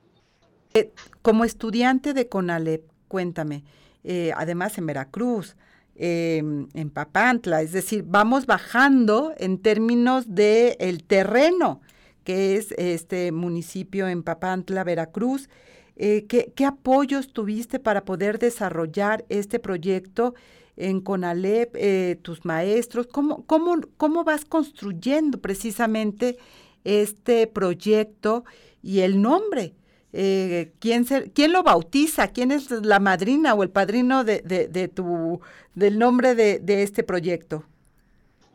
Eh, 0.75 0.93
como 1.23 1.45
estudiante 1.45 2.13
de 2.13 2.29
CONALEP, 2.29 2.91
cuéntame, 3.09 3.65
eh, 4.09 4.31
además 4.37 4.79
en 4.79 4.87
Veracruz, 4.87 5.57
em, 5.97 6.69
en 6.75 6.91
Papantla, 6.91 7.61
es 7.61 7.73
decir, 7.73 8.05
vamos 8.07 8.47
bajando 8.47 9.35
en 9.37 9.59
términos 9.59 10.33
del 10.33 10.77
el 10.79 11.03
terreno, 11.03 11.81
que 12.23 12.57
es 12.57 12.71
este 12.79 13.33
municipio 13.33 14.07
en 14.07 14.23
Papantla, 14.23 14.85
Veracruz. 14.85 15.49
Eh, 15.97 16.27
¿qué, 16.29 16.65
apoyos 16.65 17.33
tuviste 17.33 17.81
para 17.81 18.05
poder 18.05 18.39
desarrollar 18.39 19.25
este 19.29 19.59
proyecto 19.59 20.35
en 20.77 21.01
CONALEP, 21.01 21.75
eh, 21.75 22.17
tus 22.23 22.45
maestros? 22.45 23.09
¿Cómo, 23.09 23.45
cómo, 23.47 23.81
¿Cómo 23.97 24.23
vas 24.23 24.45
construyendo 24.45 25.41
precisamente 25.41 26.39
este 26.85 27.49
proyecto 27.49 28.45
y 28.83 29.01
el 29.01 29.21
nombre? 29.21 29.75
Eh, 30.19 30.73
¿quién, 30.81 31.05
¿quién 31.05 31.53
lo 31.53 31.63
bautiza? 31.63 32.29
¿Quién 32.29 32.51
es 32.51 32.71
la 32.71 33.01
madrina 33.01 33.53
o 33.53 33.63
el 33.63 33.69
padrino 33.69 34.25
de, 34.25 34.91
tu, 34.95 35.43
del 35.75 35.99
nombre 35.99 36.35
de, 36.35 36.83
este 36.83 37.03
proyecto? 37.03 37.65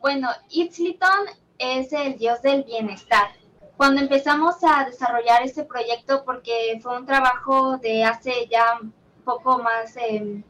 Bueno, 0.00 0.28
Itzliton 0.50 1.26
es 1.58 1.92
el 1.92 2.18
dios 2.18 2.42
del 2.42 2.64
bienestar. 2.64 3.28
Cuando 3.76 4.00
empezamos 4.00 4.56
a 4.64 4.86
desarrollar 4.86 5.44
este 5.44 5.62
proyecto, 5.62 6.24
porque 6.24 6.80
fue 6.82 6.98
un 6.98 7.06
trabajo 7.06 7.78
de 7.78 8.02
hace 8.02 8.48
ya 8.50 8.80
poco 9.24 9.60
más 9.60 9.94
de 9.94 10.42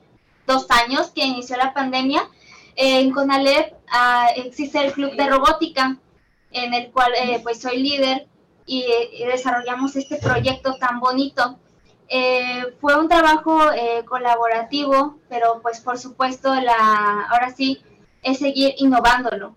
dos 0.47 0.67
años 0.71 1.11
que 1.11 1.27
inició 1.27 1.59
la 1.59 1.75
pandemia, 1.75 2.23
en 2.75 3.11
Conalep 3.11 3.75
ah, 3.91 4.29
existe 4.35 4.79
el 4.79 4.93
club 4.95 5.15
de 5.15 5.29
robótica, 5.29 5.99
en 6.53 6.73
el 6.73 6.91
cual 6.91 7.13
eh, 7.15 7.39
pues 7.43 7.61
soy 7.61 7.83
líder 7.83 8.29
y, 8.67 8.85
desarrollamos 9.27 9.97
este 9.97 10.17
proyecto 10.17 10.77
tan 10.77 11.01
bonito. 11.01 11.59
Eh, 12.09 12.77
fue 12.81 12.99
un 12.99 13.09
trabajo 13.09 13.73
eh, 13.73 14.05
colaborativo, 14.05 15.19
pero 15.29 15.61
pues 15.63 15.81
por 15.81 15.99
supuesto 15.99 16.55
la, 16.55 17.27
ahora 17.31 17.51
sí 17.55 17.83
es 18.23 18.39
seguir 18.39 18.75
innovándolo, 18.79 19.55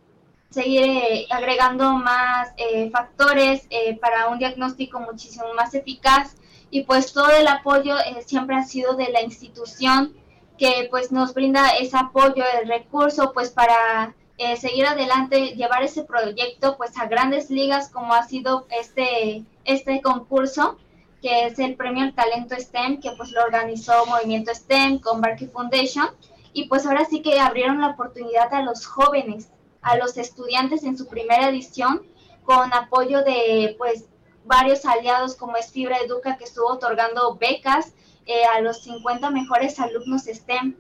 seguir 0.50 0.84
eh, 0.84 1.28
agregando 1.30 1.94
más 1.94 2.50
factores 2.92 3.68
para 4.00 4.30
un 4.30 4.40
diagnóstico 4.40 5.00
muchísimo 5.00 5.54
más 5.54 5.74
eficaz 5.74 6.36
y 6.70 6.84
pues 6.84 7.12
todo 7.12 7.30
el 7.32 7.48
apoyo 7.48 7.96
siempre 8.26 8.56
ha 8.56 8.64
sido 8.64 8.96
de 8.96 9.10
la 9.10 9.22
institución 9.22 10.14
que 10.58 10.88
pues 10.90 11.12
nos 11.12 11.34
brinda 11.34 11.76
ese 11.76 11.98
apoyo, 11.98 12.44
el 12.62 12.68
recurso 12.68 13.34
pues 13.34 13.50
para 13.50 14.16
eh, 14.38 14.58
seguir 14.58 14.86
adelante, 14.86 15.56
llevar 15.56 15.84
ese 15.84 16.04
proyecto 16.04 16.76
pues 16.78 16.98
a 16.98 17.08
grandes 17.08 17.50
ligas 17.50 17.90
como 17.90 18.14
ha 18.14 18.24
sido 18.24 18.68
este, 18.70 19.46
este 19.64 20.02
concurso, 20.02 20.78
que 21.22 21.48
es 21.48 21.58
el 21.60 21.76
Premio 21.76 22.04
al 22.04 22.14
Talento 22.14 22.56
STEM, 22.56 23.00
que 23.00 23.12
pues 23.18 23.32
lo 23.32 23.44
organizó 23.44 24.06
Movimiento 24.06 24.54
STEM 24.54 25.00
con 25.00 25.22
Barkey 25.22 25.48
Foundation, 25.48 26.10
y 26.54 26.68
pues 26.68 26.86
ahora 26.86 27.06
sí 27.06 27.22
que 27.22 27.40
abrieron 27.40 27.82
la 27.82 27.90
oportunidad 27.90 28.54
a 28.54 28.62
los 28.62 28.86
jóvenes, 28.86 29.50
a 29.82 29.98
los 29.98 30.18
estudiantes 30.18 30.84
en 30.84 30.98
su 30.98 31.08
primera 31.08 31.50
edición, 31.50 32.04
con 32.44 32.74
apoyo 32.74 33.24
de 33.24 33.76
pues 33.78 34.06
varios 34.46 34.86
aliados 34.86 35.36
como 35.36 35.58
es 35.58 35.72
Fibra 35.72 35.98
Educa 35.98 36.38
que 36.38 36.44
estuvo 36.44 36.68
otorgando 36.68 37.36
becas 37.36 37.94
eh, 38.26 38.44
a 38.56 38.62
los 38.62 38.84
50 38.84 39.30
mejores 39.32 39.80
alumnos 39.80 40.24
STEM. 40.24 40.76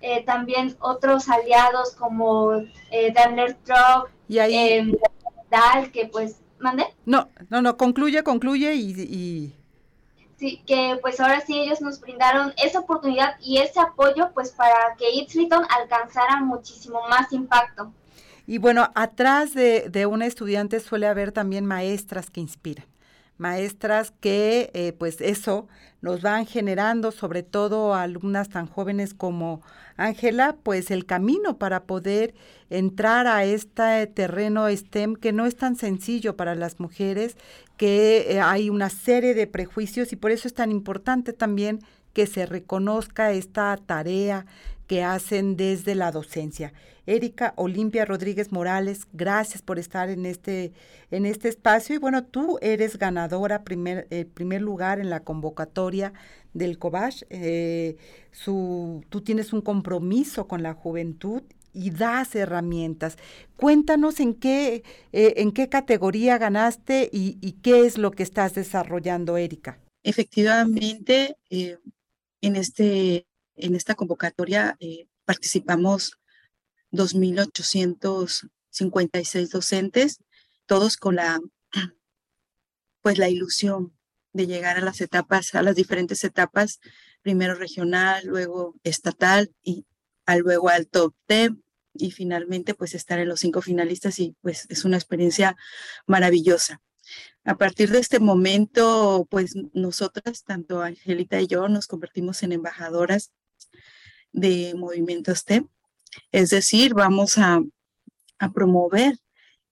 Eh, 0.00 0.24
también 0.24 0.76
otros 0.80 1.28
aliados 1.28 1.94
como 1.94 2.54
eh, 2.90 3.12
Daimler 3.14 3.54
Truck, 3.64 4.10
y 4.28 4.38
ahí... 4.38 4.54
Em, 4.54 4.92
DAL, 5.50 5.90
que 5.90 6.06
pues, 6.06 6.40
¿mande? 6.58 6.84
No, 7.04 7.28
no, 7.48 7.60
no, 7.60 7.76
concluye, 7.76 8.22
concluye 8.22 8.74
y, 8.74 9.54
Sí, 10.36 10.62
que 10.66 10.98
pues 11.02 11.20
ahora 11.20 11.42
sí 11.42 11.58
ellos 11.58 11.82
nos 11.82 12.00
brindaron 12.00 12.54
esa 12.56 12.78
oportunidad 12.80 13.34
y 13.40 13.58
ese 13.58 13.78
apoyo 13.78 14.30
pues 14.32 14.52
para 14.52 14.96
que 14.96 15.10
Itzliton 15.10 15.64
alcanzara 15.68 16.40
muchísimo 16.40 17.02
más 17.10 17.30
impacto. 17.32 17.92
Y 18.46 18.56
bueno, 18.56 18.88
atrás 18.94 19.52
de, 19.52 19.90
de 19.90 20.06
una 20.06 20.24
estudiante 20.24 20.80
suele 20.80 21.08
haber 21.08 21.32
también 21.32 21.66
maestras 21.66 22.30
que 22.30 22.40
inspiran 22.40 22.86
maestras 23.40 24.12
que 24.20 24.70
eh, 24.74 24.92
pues 24.92 25.20
eso 25.20 25.66
nos 26.02 26.22
van 26.22 26.46
generando, 26.46 27.10
sobre 27.10 27.42
todo 27.42 27.94
a 27.94 28.02
alumnas 28.02 28.48
tan 28.48 28.66
jóvenes 28.66 29.12
como 29.14 29.62
Ángela, 29.96 30.56
pues 30.62 30.90
el 30.90 31.04
camino 31.04 31.58
para 31.58 31.84
poder 31.84 32.34
entrar 32.70 33.26
a 33.26 33.44
este 33.44 34.06
terreno 34.06 34.68
STEM 34.68 35.16
que 35.16 35.32
no 35.32 35.46
es 35.46 35.56
tan 35.56 35.76
sencillo 35.76 36.36
para 36.36 36.54
las 36.54 36.80
mujeres, 36.80 37.36
que 37.76 38.26
eh, 38.30 38.40
hay 38.40 38.70
una 38.70 38.90
serie 38.90 39.34
de 39.34 39.46
prejuicios 39.46 40.12
y 40.12 40.16
por 40.16 40.30
eso 40.30 40.46
es 40.46 40.54
tan 40.54 40.70
importante 40.70 41.32
también 41.32 41.80
que 42.12 42.26
se 42.26 42.46
reconozca 42.46 43.32
esta 43.32 43.76
tarea 43.76 44.46
que 44.86 45.04
hacen 45.04 45.56
desde 45.56 45.94
la 45.94 46.10
docencia. 46.10 46.72
Erika 47.06 47.54
Olimpia 47.56 48.04
Rodríguez 48.04 48.52
Morales, 48.52 49.06
gracias 49.12 49.62
por 49.62 49.78
estar 49.78 50.10
en 50.10 50.26
este, 50.26 50.72
en 51.10 51.26
este 51.26 51.48
espacio. 51.48 51.94
Y 51.94 51.98
bueno, 51.98 52.24
tú 52.24 52.58
eres 52.60 52.98
ganadora, 52.98 53.62
primer, 53.62 54.06
eh, 54.10 54.24
primer 54.24 54.62
lugar 54.62 55.00
en 55.00 55.10
la 55.10 55.20
convocatoria 55.20 56.12
del 56.54 56.78
COBASH. 56.78 57.24
Eh, 57.30 57.96
tú 58.44 59.20
tienes 59.24 59.52
un 59.52 59.60
compromiso 59.60 60.46
con 60.46 60.62
la 60.62 60.74
juventud 60.74 61.42
y 61.72 61.90
das 61.90 62.34
herramientas. 62.34 63.16
Cuéntanos 63.56 64.20
en 64.20 64.34
qué, 64.34 64.82
eh, 65.12 65.34
en 65.36 65.52
qué 65.52 65.68
categoría 65.68 66.38
ganaste 66.38 67.08
y, 67.12 67.38
y, 67.40 67.52
qué 67.52 67.86
es 67.86 67.98
lo 67.98 68.10
que 68.10 68.22
estás 68.22 68.54
desarrollando, 68.54 69.36
Erika. 69.36 69.78
Efectivamente, 70.02 71.36
en 72.40 72.56
este 72.56 73.26
en 73.56 73.74
esta 73.74 73.94
convocatoria 73.94 74.76
eh, 74.80 75.06
participamos 75.24 76.18
2.856 76.92 79.48
docentes, 79.48 80.18
todos 80.66 80.96
con 80.96 81.16
la, 81.16 81.40
pues 83.02 83.18
la 83.18 83.28
ilusión 83.28 83.92
de 84.32 84.46
llegar 84.46 84.78
a 84.78 84.80
las 84.80 85.00
etapas, 85.00 85.54
a 85.54 85.62
las 85.62 85.76
diferentes 85.76 86.24
etapas, 86.24 86.80
primero 87.22 87.54
regional, 87.54 88.26
luego 88.26 88.74
estatal 88.82 89.54
y 89.62 89.86
luego 90.44 90.68
al 90.68 90.86
top 90.86 91.14
10 91.28 91.52
y 91.94 92.12
finalmente 92.12 92.74
pues 92.74 92.94
estar 92.94 93.18
en 93.18 93.28
los 93.28 93.40
cinco 93.40 93.62
finalistas 93.62 94.20
y 94.20 94.36
pues 94.40 94.66
es 94.68 94.84
una 94.84 94.96
experiencia 94.96 95.56
maravillosa. 96.06 96.80
A 97.44 97.56
partir 97.56 97.90
de 97.90 97.98
este 97.98 98.20
momento, 98.20 99.26
pues 99.30 99.54
nosotras, 99.72 100.44
tanto 100.44 100.82
Angelita 100.82 101.40
y 101.40 101.46
yo, 101.46 101.68
nos 101.68 101.86
convertimos 101.86 102.42
en 102.42 102.52
embajadoras 102.52 103.32
de 104.32 104.74
movimiento 104.76 105.34
STEM. 105.34 105.68
Es 106.32 106.50
decir, 106.50 106.94
vamos 106.94 107.38
a, 107.38 107.62
promover 108.54 109.18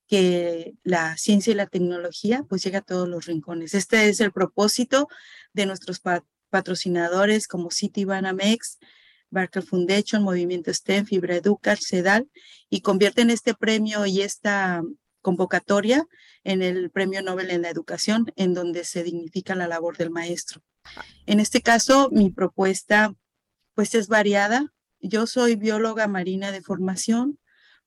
que 0.07 0.75
la 0.83 1.17
ciencia 1.17 1.53
y 1.53 1.57
la 1.57 1.67
tecnología 1.67 2.45
pues 2.47 2.63
llegue 2.63 2.77
a 2.77 2.83
todos 2.83 3.09
los 3.09 3.25
rincones. 3.25 3.73
Este 3.73 4.11
es 4.11 4.21
el 4.21 4.31
propósito 4.31 5.09
de 5.55 5.65
nuestros 5.65 6.03
patrocinadores 6.51 7.49
como 7.49 7.71
City 7.71 8.05
Banamex, 8.05 8.79
Barker 9.31 9.63
Foundation, 9.63 10.23
Movimiento 10.23 10.73
STEM, 10.73 11.07
Fibra 11.07 11.37
Educar, 11.37 11.79
CEDAL, 11.79 12.29
y 12.69 12.83
convierten 12.83 13.31
este 13.31 13.55
premio 13.55 14.05
y 14.05 14.21
esta 14.21 14.83
convocatoria 15.29 16.07
en 16.43 16.63
el 16.63 16.91
Premio 16.91 17.21
Nobel 17.21 17.51
en 17.51 17.61
la 17.61 17.69
Educación, 17.69 18.33
en 18.37 18.55
donde 18.55 18.85
se 18.85 19.03
dignifica 19.03 19.55
la 19.55 19.69
labor 19.69 19.99
del 19.99 20.09
maestro. 20.09 20.63
En 21.27 21.39
este 21.39 21.61
caso, 21.61 22.09
mi 22.11 22.31
propuesta 22.31 23.13
pues 23.75 23.95
es 23.95 24.09
variada. 24.09 24.73
Yo 25.01 25.27
soy 25.27 25.57
bióloga 25.57 26.09
marina 26.09 26.51
de 26.51 26.63
formación, 26.63 27.39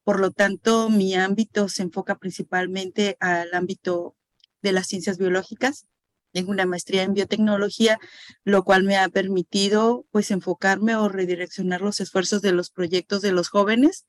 por 0.04 0.20
lo 0.20 0.30
tanto 0.30 0.92
mi 0.92 1.16
ámbito 1.16 1.68
se 1.68 1.82
enfoca 1.82 2.20
principalmente 2.20 3.18
al 3.20 3.52
ámbito 3.56 4.16
de 4.62 4.74
las 4.74 4.86
ciencias 4.86 5.18
biológicas. 5.18 5.88
Tengo 6.32 6.52
una 6.52 6.68
maestría 6.68 7.02
en 7.02 7.16
biotecnología, 7.16 7.98
lo 8.44 8.64
cual 8.64 8.84
me 8.84 8.98
ha 8.98 9.10
permitido 9.10 10.06
pues 10.12 10.30
enfocarme 10.30 10.96
o 10.96 11.10
redireccionar 11.10 11.82
los 11.82 12.02
esfuerzos 12.02 12.44
de 12.44 12.52
los 12.52 12.70
proyectos 12.70 13.24
de 13.24 13.32
los 13.32 13.50
jóvenes 13.50 14.06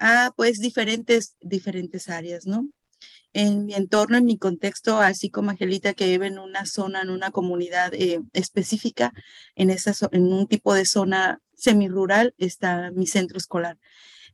a 0.00 0.32
pues 0.36 0.58
diferentes, 0.58 1.36
diferentes 1.40 2.08
áreas, 2.08 2.46
¿no? 2.46 2.68
en 3.32 3.66
mi 3.66 3.74
entorno, 3.74 4.16
en 4.16 4.24
mi 4.24 4.38
contexto, 4.38 4.98
así 4.98 5.30
como 5.30 5.50
Angelita 5.50 5.94
que 5.94 6.06
vive 6.06 6.26
en 6.26 6.38
una 6.38 6.66
zona, 6.66 7.02
en 7.02 7.10
una 7.10 7.30
comunidad 7.30 7.94
eh, 7.94 8.20
específica, 8.32 9.12
en, 9.54 9.70
esa, 9.70 9.94
en 10.12 10.32
un 10.32 10.46
tipo 10.48 10.74
de 10.74 10.84
zona 10.84 11.40
semirural, 11.54 12.34
está 12.38 12.90
mi 12.90 13.06
centro 13.06 13.38
escolar. 13.38 13.78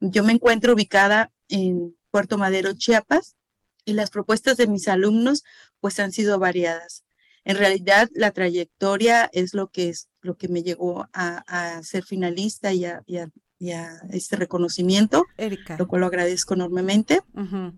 Yo 0.00 0.24
me 0.24 0.32
encuentro 0.32 0.74
ubicada 0.74 1.30
en 1.48 1.96
Puerto 2.10 2.38
Madero, 2.38 2.72
Chiapas, 2.74 3.36
y 3.84 3.92
las 3.92 4.10
propuestas 4.10 4.56
de 4.56 4.66
mis 4.66 4.88
alumnos 4.88 5.44
pues 5.80 6.00
han 6.00 6.12
sido 6.12 6.38
variadas. 6.38 7.04
En 7.44 7.56
realidad, 7.56 8.08
la 8.12 8.32
trayectoria 8.32 9.30
es 9.32 9.54
lo 9.54 9.68
que, 9.68 9.90
es, 9.90 10.08
lo 10.20 10.36
que 10.36 10.48
me 10.48 10.62
llegó 10.64 11.08
a, 11.12 11.80
ser 11.84 12.04
finalista 12.04 12.70
a, 12.70 12.72
y 12.72 12.84
a 13.18 13.30
este 13.58 14.36
reconocimiento, 14.36 15.24
Erika. 15.36 15.76
lo 15.78 15.88
cual 15.88 16.00
lo 16.00 16.06
agradezco 16.06 16.54
enormemente. 16.54 17.20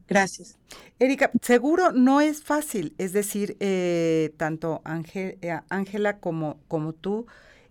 Gracias. 0.09 0.57
Erika, 0.99 1.31
seguro 1.43 1.93
no 1.93 2.21
es 2.21 2.43
fácil, 2.43 2.95
es 2.99 3.13
decir, 3.13 3.57
eh, 3.61 4.33
tanto 4.37 4.83
eh, 5.15 5.61
Ángela 5.69 6.19
como, 6.19 6.59
como 6.69 6.93
tú, 6.93 7.27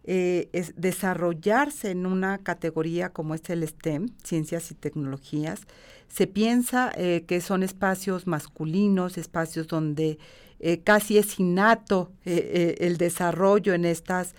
eh, 0.06 0.48
es 0.54 0.74
desarrollarse 0.78 1.92
en 1.92 2.06
una 2.06 2.38
categoría 2.38 3.10
como 3.10 3.36
es 3.36 3.50
el 3.50 3.68
STEM, 3.68 4.10
ciencias 4.24 4.72
y 4.72 4.76
tecnologías. 4.76 5.62
Se 6.08 6.26
piensa 6.26 6.94
que 6.94 7.42
son 7.42 7.64
espacios 7.64 8.28
masculinos, 8.28 9.18
espacios 9.18 9.68
donde 9.68 10.20
eh, 10.60 10.80
casi 10.80 11.18
es 11.18 11.40
innato 11.40 12.12
eh, 12.26 12.76
eh, 12.80 12.86
el 12.86 12.98
desarrollo 12.98 13.74
en 13.74 13.86
estas, 13.86 14.34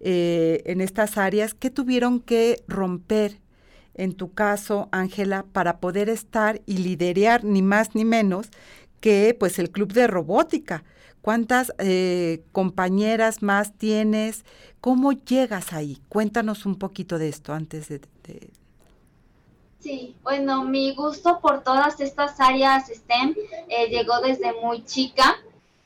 en 0.00 0.80
estas 0.80 1.16
áreas. 1.16 1.54
¿Qué 1.54 1.70
tuvieron 1.70 2.20
que 2.20 2.62
romper 2.66 3.38
en 3.94 4.14
tu 4.14 4.32
caso, 4.32 4.88
Ángela, 4.90 5.44
para 5.52 5.78
poder 5.78 6.08
estar 6.08 6.60
y 6.66 6.78
liderar 6.78 7.44
ni 7.44 7.62
más 7.62 7.94
ni 7.94 8.04
menos 8.04 8.48
que 9.00 9.36
pues 9.38 9.58
el 9.58 9.70
club 9.70 9.92
de 9.92 10.08
robótica? 10.08 10.82
¿Cuántas 11.20 11.72
compañeras 12.50 13.42
más 13.42 13.74
tienes? 13.78 14.44
¿Cómo 14.80 15.12
llegas 15.12 15.72
ahí? 15.72 15.98
Cuéntanos 16.08 16.66
un 16.66 16.76
poquito 16.76 17.16
de 17.16 17.28
esto 17.28 17.52
antes 17.52 17.88
de, 17.88 18.00
de... 18.24 18.50
Sí, 19.78 20.16
bueno, 20.24 20.64
mi 20.64 20.96
gusto 20.96 21.38
por 21.40 21.62
todas 21.62 22.00
estas 22.00 22.40
áreas 22.40 22.88
STEM 22.88 23.36
llegó 23.88 24.20
desde 24.20 24.52
muy 24.60 24.84
chica 24.84 25.36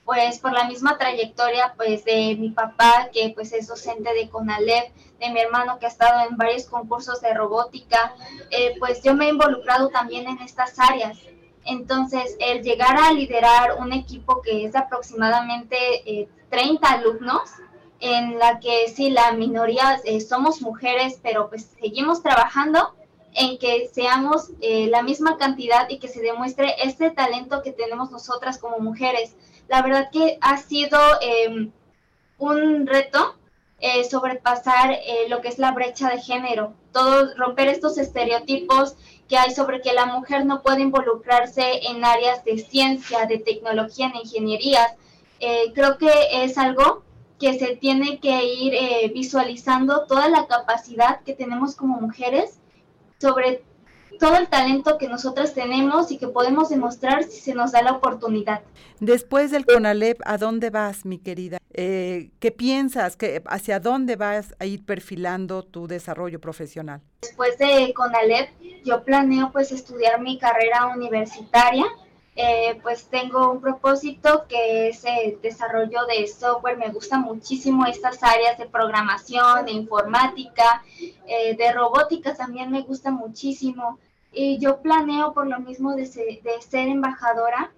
pues 0.07 0.39
por 0.39 0.53
la 0.53 0.65
misma 0.65 0.97
trayectoria 0.97 1.75
pues 1.77 2.05
de 2.05 2.37
mi 2.39 2.51
papá 2.51 3.11
que 3.13 3.33
pues 3.35 3.53
es 3.53 3.67
docente 3.67 4.15
de 4.15 4.31
CONALEP, 4.31 4.95
de 5.19 5.31
mi 5.31 5.41
hermano 5.41 5.79
que 5.79 5.87
ha 5.87 5.89
estado 5.89 6.27
en 6.29 6.37
varios 6.37 6.67
concursos 6.67 7.21
de 7.21 7.35
robótica, 7.35 8.15
eh, 8.51 8.77
pues 8.79 9.03
yo 9.03 9.15
me 9.15 9.27
he 9.27 9.31
involucrado 9.31 9.89
también 9.89 10.29
en 10.29 10.39
estas 10.39 10.79
áreas. 10.79 11.19
Entonces, 11.65 12.37
el 12.39 12.63
llegar 12.63 12.97
a 12.97 13.13
liderar 13.13 13.79
un 13.81 13.93
equipo 13.93 14.41
que 14.41 14.65
es 14.65 14.73
de 14.73 14.79
aproximadamente 14.79 16.29
30 16.51 16.87
eh, 16.89 16.95
alumnos, 16.95 17.51
en 17.99 18.39
la 18.39 18.61
que 18.61 18.89
sí, 18.89 19.11
la 19.11 19.33
minoría 19.33 20.01
eh, 20.05 20.21
somos 20.21 20.61
mujeres, 20.63 21.19
pero 21.23 21.49
pues 21.49 21.75
seguimos 21.81 22.23
trabajando 22.23 22.95
en 23.37 23.59
que 23.59 23.89
seamos 23.93 24.51
la 24.61 25.03
misma 25.03 25.37
cantidad 25.37 25.89
y 25.91 25.99
que 25.99 26.09
se 26.09 26.21
demuestre 26.21 26.75
este 26.83 27.11
talento 27.11 27.63
que 27.63 27.73
tenemos 27.73 28.11
nosotras 28.11 28.59
como 28.59 28.79
mujeres 28.79 29.35
la 29.69 29.83
verdad 29.83 30.11
que 30.13 30.39
ha 30.41 30.57
sido 30.59 30.99
em, 31.21 31.73
un 32.39 32.87
reto 32.87 33.37
eh, 33.81 34.05
sobrepasar 34.05 34.93
eh, 34.93 35.29
lo 35.29 35.41
que 35.41 35.49
es 35.49 35.59
la 35.59 35.73
brecha 35.73 36.09
de 36.09 36.21
género, 36.21 36.73
todo 36.93 37.35
romper 37.37 37.69
estos 37.69 37.99
estereotipos 37.99 38.97
que 39.29 39.37
hay 39.37 39.51
sobre 39.51 39.83
que 39.83 39.93
la 39.93 40.07
mujer 40.07 40.47
no 40.47 40.63
puede 40.63 40.83
involucrarse 40.83 41.87
en 41.89 42.05
áreas 42.05 42.45
de 42.45 42.59
ciencia, 42.59 43.27
de 43.27 43.39
tecnología, 43.39 44.07
en 44.07 44.17
ingenierías. 44.17 44.93
Eh, 45.41 45.73
creo 45.75 45.99
que 45.99 46.11
es 46.45 46.57
algo 46.57 47.03
que 47.39 47.59
se 47.59 47.77
tiene 47.77 48.19
que 48.19 48.45
ir 48.45 49.13
visualizando 49.13 50.07
toda 50.07 50.31
la 50.31 50.47
capacidad 50.47 51.21
que 51.21 51.35
tenemos 51.35 51.75
como 51.75 52.01
mujeres, 52.01 52.61
sobre 53.19 53.63
todo 54.19 54.37
el 54.37 54.49
talento 54.49 54.99
que 54.99 55.09
nosotras 55.09 55.55
tenemos 55.55 56.11
y 56.11 56.19
que 56.19 56.29
podemos 56.29 56.69
demostrar 56.71 57.25
si 57.25 57.41
se 57.41 57.55
nos 57.55 57.73
da 57.73 57.83
la 57.83 57.93
oportunidad. 57.93 58.63
Después 59.01 59.51
del 59.51 59.67
CONALEP, 59.67 60.21
¿a 60.25 60.39
dónde 60.39 60.71
vas, 60.71 61.05
mi 61.05 61.19
querida? 61.19 61.59
Eh, 61.75 62.31
¿Qué 62.41 62.51
piensas? 62.51 63.17
¿Qué, 63.17 63.43
¿Hacia 63.47 63.79
dónde 63.79 64.17
vas 64.17 64.55
a 64.59 64.65
ir 64.65 64.85
perfilando 64.85 65.63
tu 65.63 65.87
desarrollo 65.87 66.41
profesional? 66.41 67.03
Después 67.21 67.59
de 67.59 67.93
CONALEP, 67.95 68.49
yo 68.85 69.05
planeo 69.05 69.51
pues 69.53 69.73
estudiar 69.73 70.21
mi 70.21 70.39
carrera 70.39 70.87
universitaria. 70.87 71.85
Eh, 72.39 72.79
pues 72.83 73.07
tengo 73.09 73.51
un 73.51 73.63
propósito 73.63 74.45
que 74.47 74.91
es 74.91 75.03
el 75.07 75.41
desarrollo 75.41 76.05
de 76.05 76.27
software. 76.27 76.77
Me 76.77 76.91
gustan 76.91 77.23
muchísimo 77.23 77.87
estas 77.87 78.23
áreas 78.23 78.59
de 78.59 78.67
programación, 78.67 79.65
de 79.65 79.73
informática, 79.73 80.85
eh, 81.27 81.57
de 81.57 81.73
robótica 81.73 82.35
también 82.35 82.71
me 82.71 82.83
gusta 82.83 83.11
muchísimo. 83.11 83.99
Y 84.33 84.59
yo 84.59 84.83
planeo 84.83 85.33
por 85.33 85.47
lo 85.47 85.61
mismo 85.61 85.95
de 85.95 86.05
ser, 86.05 86.89
embajadora, 86.89 87.73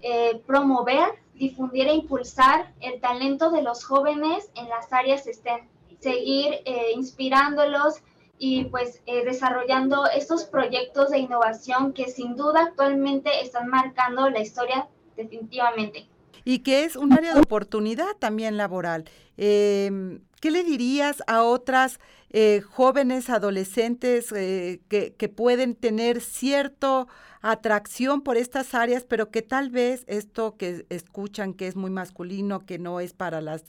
eh, 0.00 0.40
promover, 0.46 1.08
difundir 1.34 1.88
e 1.88 1.94
impulsar 1.94 2.72
el 2.80 3.00
talento 3.00 3.50
de 3.50 3.62
los 3.62 3.84
jóvenes 3.84 4.48
en 4.54 4.68
las 4.68 4.92
áreas 4.92 5.24
STEM, 5.24 5.66
seguir 5.98 6.62
inspirándolos 6.94 8.00
y 8.38 8.64
pues 8.64 9.00
eh, 9.06 9.24
desarrollando 9.24 10.06
estos 10.06 10.44
proyectos 10.44 11.10
de 11.10 11.18
innovación 11.18 11.92
que 11.92 12.08
sin 12.08 12.36
duda 12.36 12.64
actualmente 12.64 13.30
están 13.42 13.68
marcando 13.68 14.28
la 14.30 14.40
historia 14.40 14.88
definitivamente. 15.16 16.06
Y 16.44 16.58
que 16.58 16.84
es 16.84 16.96
un 16.96 17.12
área 17.12 17.34
de 17.34 17.40
oportunidad 17.40 18.14
también 18.18 18.56
laboral. 18.56 19.04
Em, 19.36 20.20
¿Qué 20.40 20.50
le 20.50 20.62
dirías 20.62 21.22
a 21.26 21.42
otras 21.42 22.00
eh, 22.30 22.60
jóvenes, 22.60 23.30
adolescentes 23.30 24.30
eh, 24.32 24.80
que, 24.88 25.14
que, 25.14 25.28
pueden 25.28 25.74
tener 25.74 26.20
cierta 26.20 27.06
atracción 27.46 28.22
por 28.22 28.38
estas 28.38 28.74
áreas, 28.74 29.04
pero 29.04 29.30
que 29.30 29.42
tal 29.42 29.68
vez 29.68 30.04
esto 30.06 30.56
que 30.56 30.86
escuchan 30.88 31.52
que 31.52 31.66
es 31.66 31.76
muy 31.76 31.90
masculino, 31.90 32.64
que 32.64 32.78
no 32.78 33.00
es 33.00 33.12
para 33.12 33.42
las 33.42 33.64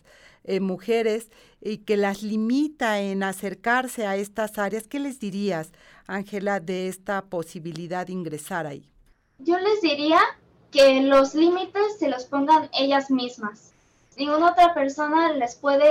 eh, 0.45 0.61
mujeres 0.61 1.29
y 1.59 1.79
que 1.79 1.97
las 1.97 2.23
limita 2.23 3.01
en 3.01 3.21
acercarse 3.21 4.07
a 4.07 4.15
estas 4.15 4.57
áreas? 4.57 4.87
¿Qué 4.87 4.99
les 4.99 5.19
dirías, 5.19 5.73
Ángela, 6.07 6.61
de 6.61 6.87
esta 6.87 7.25
posibilidad 7.25 8.07
de 8.07 8.13
ingresar 8.13 8.65
ahí? 8.65 8.89
Yo 9.39 9.59
les 9.59 9.81
diría 9.81 10.21
que 10.71 11.01
los 11.01 11.35
límites 11.35 11.99
se 11.99 12.07
los 12.07 12.23
pongan 12.23 12.69
ellas 12.79 13.11
mismas. 13.11 13.73
Ninguna 14.15 14.51
otra 14.51 14.73
persona 14.73 15.33
les 15.33 15.55
puede 15.55 15.89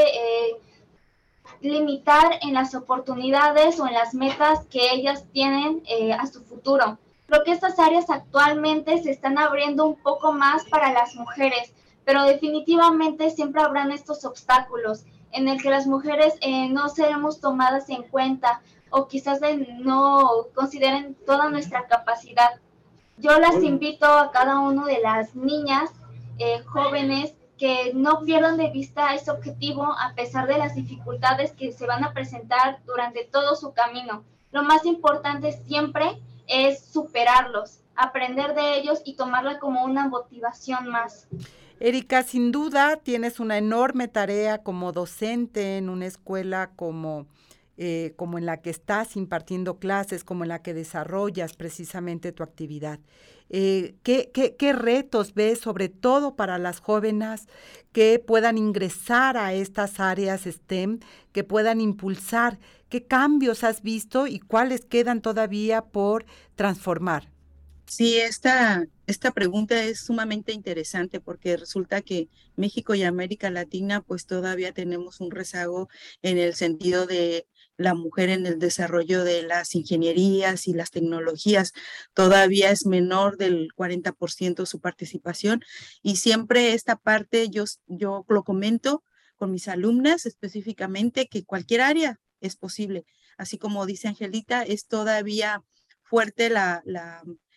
limitar 1.60 2.38
en 2.40 2.54
las 2.54 2.74
oportunidades 2.74 3.78
o 3.78 3.86
en 3.86 3.92
las 3.92 4.14
metas 4.14 4.64
que 4.70 4.90
ellas 4.90 5.24
tienen 5.34 5.82
eh, 5.86 6.14
a 6.14 6.26
su 6.26 6.42
futuro. 6.42 6.98
Creo 7.34 7.44
que 7.44 7.50
estas 7.50 7.80
áreas 7.80 8.10
actualmente 8.10 9.02
se 9.02 9.10
están 9.10 9.38
abriendo 9.38 9.84
un 9.86 9.96
poco 9.96 10.30
más 10.30 10.64
para 10.66 10.92
las 10.92 11.16
mujeres, 11.16 11.74
pero 12.04 12.22
definitivamente 12.22 13.28
siempre 13.30 13.60
habrán 13.60 13.90
estos 13.90 14.24
obstáculos 14.24 15.04
en 15.32 15.48
el 15.48 15.60
que 15.60 15.68
las 15.68 15.88
mujeres 15.88 16.34
eh, 16.42 16.68
no 16.68 16.88
seremos 16.88 17.40
tomadas 17.40 17.90
en 17.90 18.04
cuenta 18.04 18.60
o 18.90 19.08
quizás 19.08 19.40
no 19.80 20.46
consideren 20.54 21.16
toda 21.26 21.50
nuestra 21.50 21.88
capacidad. 21.88 22.50
Yo 23.16 23.36
las 23.40 23.60
invito 23.64 24.06
a 24.06 24.30
cada 24.30 24.60
una 24.60 24.86
de 24.86 25.00
las 25.00 25.34
niñas 25.34 25.90
eh, 26.38 26.62
jóvenes 26.62 27.34
que 27.58 27.90
no 27.94 28.20
pierdan 28.20 28.58
de 28.58 28.70
vista 28.70 29.12
ese 29.12 29.32
objetivo 29.32 29.82
a 29.82 30.14
pesar 30.14 30.46
de 30.46 30.58
las 30.58 30.76
dificultades 30.76 31.50
que 31.50 31.72
se 31.72 31.84
van 31.84 32.04
a 32.04 32.12
presentar 32.12 32.78
durante 32.86 33.24
todo 33.24 33.56
su 33.56 33.72
camino. 33.72 34.22
Lo 34.52 34.62
más 34.62 34.86
importante 34.86 35.50
siempre 35.50 36.22
es 36.46 36.84
superarlos, 36.84 37.80
aprender 37.96 38.54
de 38.54 38.78
ellos 38.78 39.02
y 39.04 39.16
tomarla 39.16 39.58
como 39.58 39.84
una 39.84 40.08
motivación 40.08 40.88
más. 40.88 41.28
Erika, 41.80 42.22
sin 42.22 42.52
duda 42.52 42.96
tienes 42.96 43.40
una 43.40 43.58
enorme 43.58 44.08
tarea 44.08 44.62
como 44.62 44.92
docente 44.92 45.76
en 45.76 45.88
una 45.88 46.06
escuela 46.06 46.70
como 46.76 47.26
eh, 47.76 48.12
como 48.14 48.38
en 48.38 48.46
la 48.46 48.62
que 48.62 48.70
estás 48.70 49.16
impartiendo 49.16 49.80
clases, 49.80 50.22
como 50.22 50.44
en 50.44 50.48
la 50.50 50.62
que 50.62 50.74
desarrollas 50.74 51.54
precisamente 51.54 52.30
tu 52.30 52.44
actividad. 52.44 53.00
Eh, 53.50 53.96
¿qué, 54.04 54.30
qué, 54.32 54.72
retos 54.72 55.34
ves, 55.34 55.58
sobre 55.58 55.88
todo 55.88 56.36
para 56.36 56.58
las 56.58 56.78
jóvenes 56.78 57.48
que 57.90 58.20
puedan 58.24 58.58
ingresar 58.58 59.36
a 59.36 59.54
estas 59.54 59.98
áreas 59.98 60.42
STEM, 60.42 61.00
que 61.32 61.42
puedan 61.42 61.80
impulsar? 61.80 62.60
¿Qué 62.94 63.04
cambios 63.04 63.64
has 63.64 63.82
visto 63.82 64.28
y 64.28 64.38
cuáles 64.38 64.84
quedan 64.84 65.20
todavía 65.20 65.82
por 65.82 66.26
transformar? 66.54 67.28
Sí, 67.86 68.18
esta, 68.18 68.86
esta 69.08 69.32
pregunta 69.32 69.82
es 69.82 69.98
sumamente 69.98 70.52
interesante 70.52 71.18
porque 71.18 71.56
resulta 71.56 72.02
que 72.02 72.28
México 72.54 72.94
y 72.94 73.02
América 73.02 73.50
Latina 73.50 74.00
pues 74.00 74.26
todavía 74.26 74.70
tenemos 74.70 75.20
un 75.20 75.32
rezago 75.32 75.88
en 76.22 76.38
el 76.38 76.54
sentido 76.54 77.06
de 77.06 77.48
la 77.76 77.94
mujer 77.94 78.28
en 78.28 78.46
el 78.46 78.60
desarrollo 78.60 79.24
de 79.24 79.42
las 79.42 79.74
ingenierías 79.74 80.68
y 80.68 80.72
las 80.72 80.92
tecnologías. 80.92 81.72
Todavía 82.12 82.70
es 82.70 82.86
menor 82.86 83.38
del 83.38 83.70
40% 83.74 84.66
su 84.66 84.78
participación 84.78 85.64
y 86.00 86.14
siempre 86.14 86.74
esta 86.74 86.94
parte 86.94 87.48
yo, 87.50 87.64
yo 87.88 88.24
lo 88.28 88.44
comento 88.44 89.02
con 89.34 89.50
mis 89.50 89.66
alumnas 89.66 90.26
específicamente 90.26 91.26
que 91.26 91.44
cualquier 91.44 91.80
área 91.80 92.20
es 92.46 92.56
posible. 92.56 93.04
Así 93.36 93.58
como 93.58 93.86
dice 93.86 94.08
Angelita, 94.08 94.62
es 94.62 94.86
todavía 94.86 95.62
fuerte 96.02 96.50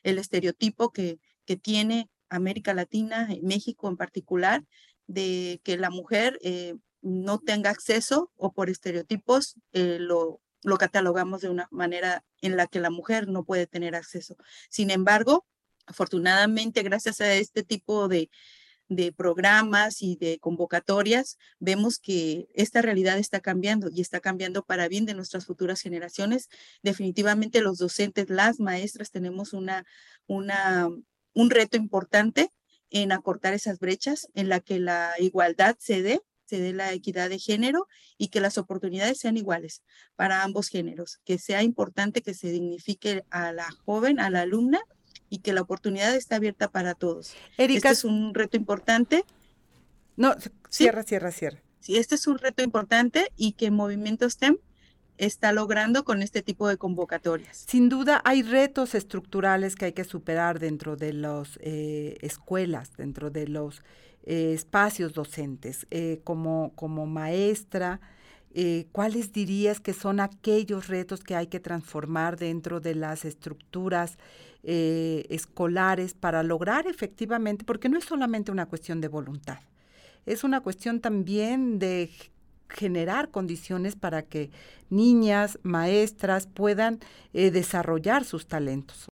el 0.04 0.18
estereotipo 0.18 0.92
que, 0.92 1.20
tiene 1.62 2.10
América 2.28 2.74
Latina, 2.74 3.30
México 3.42 3.88
en 3.88 3.96
particular, 3.96 4.66
de 5.08 5.62
que 5.64 5.78
la 5.78 5.90
mujer 5.90 6.38
eh, 6.44 6.76
no 7.02 7.40
tenga 7.40 7.70
acceso 7.70 8.34
o 8.36 8.52
por 8.52 8.70
estereotipos 8.70 9.56
eh, 9.72 9.98
lo 10.00 10.42
catalogamos 10.78 11.40
de 11.40 11.50
una 11.50 11.70
manera 11.72 12.26
en 12.42 12.58
la 12.58 12.68
que 12.68 12.82
la 12.82 12.90
mujer 12.90 13.30
no 13.30 13.46
puede 13.46 13.66
tener 13.66 13.96
acceso. 13.96 14.36
Sin 14.70 14.92
embargo, 14.92 15.46
afortunadamente, 15.86 16.84
gracias 16.84 17.22
a 17.22 17.34
este 17.34 17.64
tipo 17.64 18.10
de, 18.10 18.30
de 18.90 19.12
programas 19.12 20.02
y 20.02 20.16
de 20.16 20.40
convocatorias, 20.40 21.38
vemos 21.60 22.00
que 22.00 22.48
esta 22.54 22.82
realidad 22.82 23.18
está 23.18 23.40
cambiando 23.40 23.90
y 23.92 24.02
está 24.02 24.20
cambiando 24.20 24.64
para 24.64 24.88
bien 24.88 25.06
de 25.06 25.14
nuestras 25.14 25.46
futuras 25.46 25.82
generaciones. 25.82 26.50
Definitivamente 26.84 27.62
los 27.62 27.78
docentes, 27.78 28.30
las 28.30 28.60
maestras, 28.60 29.12
tenemos 29.12 29.54
una, 29.54 29.86
una, 30.26 30.90
un 31.34 31.50
reto 31.50 31.78
importante 31.78 32.50
en 32.90 33.12
acortar 33.12 33.54
esas 33.54 33.80
brechas, 33.80 34.30
en 34.34 34.48
la 34.48 34.62
que 34.62 34.80
la 34.80 35.14
igualdad 35.20 35.76
se 35.80 36.02
dé 36.02 36.22
se 36.48 36.62
dé 36.62 36.74
la 36.74 36.94
equidad 36.94 37.30
de 37.30 37.40
género 37.40 37.88
y 38.18 38.30
que 38.30 38.40
las 38.40 38.58
oportunidades 38.58 39.20
sean 39.20 39.38
iguales 39.38 39.84
para 40.16 40.44
ambos 40.44 40.70
géneros, 40.70 41.20
que 41.26 41.38
sea 41.38 41.62
importante 41.62 42.22
que 42.22 42.34
se 42.34 42.52
dignifique 42.52 43.24
a 43.30 43.52
la 43.52 43.70
joven, 43.86 44.20
a 44.20 44.30
la 44.30 44.42
alumna 44.42 44.80
y 45.30 45.40
que 45.40 45.54
la 45.54 45.62
oportunidad 45.62 46.16
esté 46.16 46.36
abierta 46.36 46.70
para 46.70 46.94
todos. 46.94 47.34
Erika, 47.58 47.90
este 47.90 48.00
es 48.00 48.04
un 48.06 48.34
reto 48.34 48.58
importante. 48.58 49.26
No, 50.16 50.36
cierra, 50.70 51.04
cierra, 51.04 51.32
cierra. 51.32 51.62
Sí, 51.80 51.98
este 51.98 52.16
es 52.16 52.28
un 52.28 52.38
reto 52.38 52.64
importante 52.64 53.32
y 53.38 53.54
que 53.54 53.72
Movimiento 53.72 54.30
STEM 54.30 54.58
está 55.18 55.52
logrando 55.52 56.04
con 56.04 56.22
este 56.22 56.42
tipo 56.42 56.68
de 56.68 56.78
convocatorias. 56.78 57.66
Sin 57.68 57.90
duda 57.90 58.22
hay 58.24 58.44
retos 58.44 58.96
estructurales 58.96 59.76
que 59.76 59.86
hay 59.86 59.94
que 59.94 60.04
superar 60.04 60.60
dentro 60.60 60.96
de 60.96 61.14
las 61.14 61.58
eh, 61.62 62.18
escuelas, 62.22 62.96
dentro 62.98 63.30
de 63.30 63.48
los 63.48 63.82
eh, 64.24 64.54
espacios 64.54 65.14
docentes. 65.14 65.88
Eh, 65.92 66.22
como, 66.24 66.72
como 66.76 67.06
maestra, 67.06 68.00
eh, 68.60 68.88
¿cuáles 68.92 69.32
dirías 69.32 69.80
que 69.80 69.94
son 69.94 70.20
aquellos 70.20 70.88
retos 70.88 71.24
que 71.24 71.36
hay 71.36 71.46
que 71.46 71.60
transformar 71.60 72.38
dentro 72.38 72.80
de 72.80 72.96
las 72.96 73.24
estructuras 73.24 74.18
escolares 74.64 76.14
para 76.14 76.44
lograr 76.44 76.88
efectivamente, 76.88 77.64
porque 77.64 77.88
no 77.88 77.98
es 77.98 78.04
solamente 78.04 78.52
una 78.52 78.66
cuestión 78.66 79.00
de 79.00 79.08
voluntad, 79.08 79.60
es 80.26 80.44
una 80.44 80.60
cuestión 80.60 81.00
también 81.00 81.80
de 81.80 82.10
generar 82.68 83.30
condiciones 83.30 83.96
para 83.96 84.24
que 84.24 84.50
niñas, 84.90 85.58
maestras 85.64 86.48
puedan 86.48 87.00
desarrollar 87.32 88.26
sus 88.26 88.48
talentos. 88.48 89.08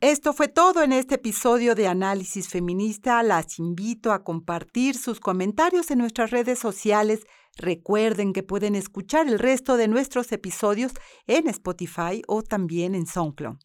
Esto 0.00 0.32
fue 0.32 0.48
todo 0.48 0.82
en 0.82 0.94
este 0.94 1.16
episodio 1.16 1.74
de 1.74 1.86
Análisis 1.86 2.48
Feminista. 2.48 3.22
Las 3.22 3.58
invito 3.58 4.12
a 4.12 4.24
compartir 4.24 4.96
sus 4.96 5.20
comentarios 5.20 5.90
en 5.90 5.98
nuestras 5.98 6.30
redes 6.30 6.58
sociales. 6.58 7.20
Recuerden 7.58 8.32
que 8.32 8.42
pueden 8.42 8.76
escuchar 8.76 9.28
el 9.28 9.38
resto 9.38 9.76
de 9.76 9.88
nuestros 9.88 10.32
episodios 10.32 10.92
en 11.26 11.48
Spotify 11.48 12.22
o 12.26 12.42
también 12.42 12.94
en 12.94 13.06
SoundCloud. 13.06 13.58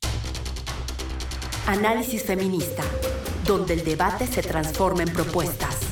Análisis 1.67 2.23
Feminista, 2.23 2.83
donde 3.47 3.75
el 3.75 3.85
debate 3.85 4.27
se 4.27 4.41
transforma 4.41 5.03
en 5.03 5.13
propuestas. 5.13 5.84